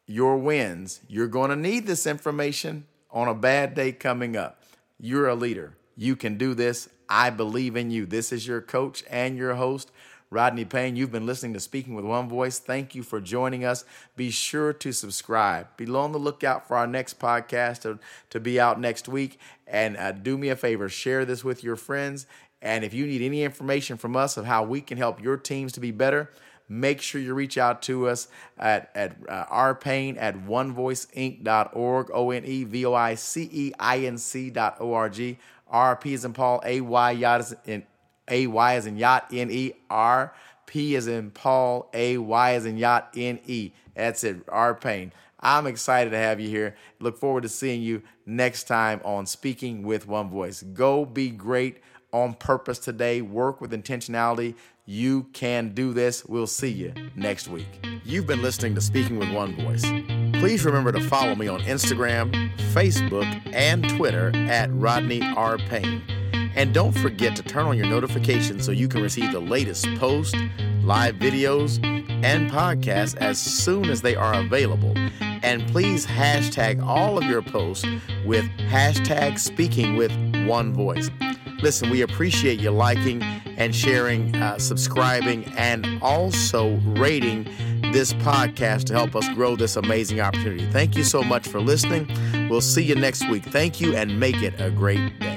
your 0.07 0.37
wins. 0.37 1.01
You're 1.07 1.27
going 1.27 1.49
to 1.49 1.55
need 1.55 1.85
this 1.85 2.07
information 2.07 2.85
on 3.11 3.27
a 3.27 3.35
bad 3.35 3.75
day 3.75 3.91
coming 3.91 4.37
up. 4.37 4.63
You're 4.99 5.27
a 5.27 5.35
leader. 5.35 5.75
You 5.95 6.15
can 6.15 6.37
do 6.37 6.53
this. 6.53 6.89
I 7.09 7.29
believe 7.29 7.75
in 7.75 7.91
you. 7.91 8.05
This 8.05 8.31
is 8.31 8.47
your 8.47 8.61
coach 8.61 9.03
and 9.09 9.37
your 9.37 9.55
host, 9.55 9.91
Rodney 10.29 10.65
Payne. 10.65 10.95
You've 10.95 11.11
been 11.11 11.25
listening 11.25 11.53
to 11.53 11.59
Speaking 11.59 11.95
with 11.95 12.05
One 12.05 12.27
Voice. 12.27 12.59
Thank 12.59 12.95
you 12.95 13.03
for 13.03 13.21
joining 13.21 13.63
us. 13.63 13.85
Be 14.15 14.29
sure 14.29 14.73
to 14.73 14.91
subscribe. 14.91 15.67
Be 15.77 15.87
on 15.87 16.11
the 16.11 16.19
lookout 16.19 16.67
for 16.67 16.77
our 16.77 16.87
next 16.87 17.19
podcast 17.19 17.81
to, 17.81 17.99
to 18.29 18.39
be 18.39 18.59
out 18.59 18.79
next 18.79 19.07
week. 19.07 19.39
And 19.65 19.97
uh, 19.97 20.13
do 20.13 20.37
me 20.37 20.49
a 20.49 20.55
favor, 20.55 20.87
share 20.87 21.25
this 21.25 21.43
with 21.43 21.63
your 21.63 21.75
friends 21.75 22.25
and 22.61 22.83
if 22.83 22.93
you 22.93 23.05
need 23.05 23.21
any 23.21 23.43
information 23.43 23.97
from 23.97 24.15
us 24.15 24.37
of 24.37 24.45
how 24.45 24.63
we 24.63 24.81
can 24.81 24.97
help 24.97 25.21
your 25.21 25.37
teams 25.37 25.73
to 25.73 25.79
be 25.79 25.91
better, 25.91 26.31
make 26.67 27.01
sure 27.01 27.21
you 27.21 27.33
reach 27.33 27.57
out 27.57 27.81
to 27.83 28.07
us 28.07 28.27
at, 28.57 28.89
at 28.95 29.15
uh, 29.29 29.45
rpayne 29.45 30.17
at 30.19 30.35
onevoiceinc.org, 30.35 32.11
O 32.13 32.31
N 32.31 32.45
E 32.45 32.63
V 32.63 32.85
O 32.85 32.93
I 32.93 33.15
C 33.15 33.49
E 33.51 33.71
I 33.79 33.99
N 33.99 34.17
C 34.17 34.49
dot 34.49 34.77
O 34.79 34.93
R 34.93 35.09
G. 35.09 35.37
R 35.69 35.95
P 35.95 36.13
is 36.13 36.25
in 36.25 36.33
Paul, 36.33 36.61
A 36.65 36.81
Y 36.81 37.11
yacht 37.11 37.41
is 37.41 37.55
in 37.65 37.83
A 38.29 38.47
Y 38.47 38.75
is 38.75 38.85
in 38.85 38.97
yacht, 38.97 39.27
N 39.31 39.49
E 39.51 39.73
R 39.89 40.33
P 40.65 40.95
is 40.95 41.07
in 41.07 41.31
Paul, 41.31 41.89
A 41.93 42.17
Y 42.17 42.53
is 42.53 42.65
in 42.65 42.77
yacht, 42.77 43.13
N 43.15 43.39
E. 43.45 43.71
That's 43.95 44.23
it, 44.23 44.43
R 44.47 44.75
Payne. 44.75 45.11
I'm 45.39 45.67
excited 45.67 46.11
to 46.11 46.17
have 46.17 46.39
you 46.39 46.49
here. 46.49 46.75
Look 46.99 47.17
forward 47.17 47.43
to 47.43 47.49
seeing 47.49 47.81
you 47.81 48.01
next 48.25 48.63
time 48.65 49.01
on 49.05 49.25
Speaking 49.25 49.83
with 49.83 50.07
One 50.07 50.29
Voice. 50.29 50.63
Go 50.63 51.05
be 51.05 51.29
great 51.29 51.77
on 52.11 52.33
purpose 52.33 52.79
today. 52.79 53.21
Work 53.21 53.61
with 53.61 53.71
intentionality. 53.71 54.55
You 54.85 55.23
can 55.33 55.73
do 55.73 55.93
this. 55.93 56.25
We'll 56.25 56.47
see 56.47 56.71
you 56.71 56.93
next 57.15 57.49
week. 57.49 57.67
You've 58.03 58.25
been 58.25 58.41
listening 58.41 58.73
to 58.75 58.81
Speaking 58.81 59.19
with 59.19 59.31
One 59.31 59.55
Voice. 59.55 59.83
Please 60.39 60.65
remember 60.65 60.91
to 60.91 61.01
follow 61.01 61.35
me 61.35 61.47
on 61.47 61.59
Instagram, 61.61 62.51
Facebook, 62.73 63.25
and 63.53 63.87
Twitter 63.89 64.31
at 64.35 64.73
Rodney 64.73 65.21
R. 65.21 65.57
Payne. 65.57 66.01
And 66.57 66.73
don't 66.73 66.91
forget 66.91 67.35
to 67.35 67.43
turn 67.43 67.67
on 67.67 67.77
your 67.77 67.85
notifications 67.85 68.65
so 68.65 68.71
you 68.71 68.87
can 68.87 69.03
receive 69.03 69.31
the 69.31 69.39
latest 69.39 69.85
posts, 69.97 70.35
live 70.81 71.15
videos, 71.17 71.77
and 72.23 72.49
podcasts 72.49 73.15
as 73.17 73.37
soon 73.37 73.91
as 73.91 74.01
they 74.01 74.15
are 74.15 74.33
available. 74.33 74.93
And 75.21 75.67
please 75.67 76.07
hashtag 76.07 76.83
all 76.83 77.19
of 77.19 77.25
your 77.25 77.43
posts 77.43 77.85
with 78.25 78.45
hashtag 78.57 79.37
speaking 79.37 79.97
with 79.97 80.11
one 80.47 80.73
voice. 80.73 81.11
Listen, 81.61 81.91
we 81.91 82.01
appreciate 82.01 82.59
you 82.59 82.71
liking 82.71 83.21
and 83.21 83.75
sharing, 83.75 84.35
uh, 84.35 84.57
subscribing, 84.57 85.45
and 85.57 85.99
also 86.01 86.77
rating 86.97 87.43
this 87.91 88.13
podcast 88.13 88.85
to 88.85 88.93
help 88.93 89.15
us 89.15 89.29
grow 89.35 89.55
this 89.55 89.75
amazing 89.75 90.19
opportunity. 90.21 90.65
Thank 90.71 90.95
you 90.95 91.03
so 91.03 91.21
much 91.21 91.47
for 91.47 91.59
listening. 91.59 92.07
We'll 92.49 92.61
see 92.61 92.83
you 92.83 92.95
next 92.95 93.29
week. 93.29 93.43
Thank 93.43 93.79
you 93.79 93.95
and 93.95 94.19
make 94.19 94.41
it 94.41 94.59
a 94.59 94.71
great 94.71 95.19
day. 95.19 95.36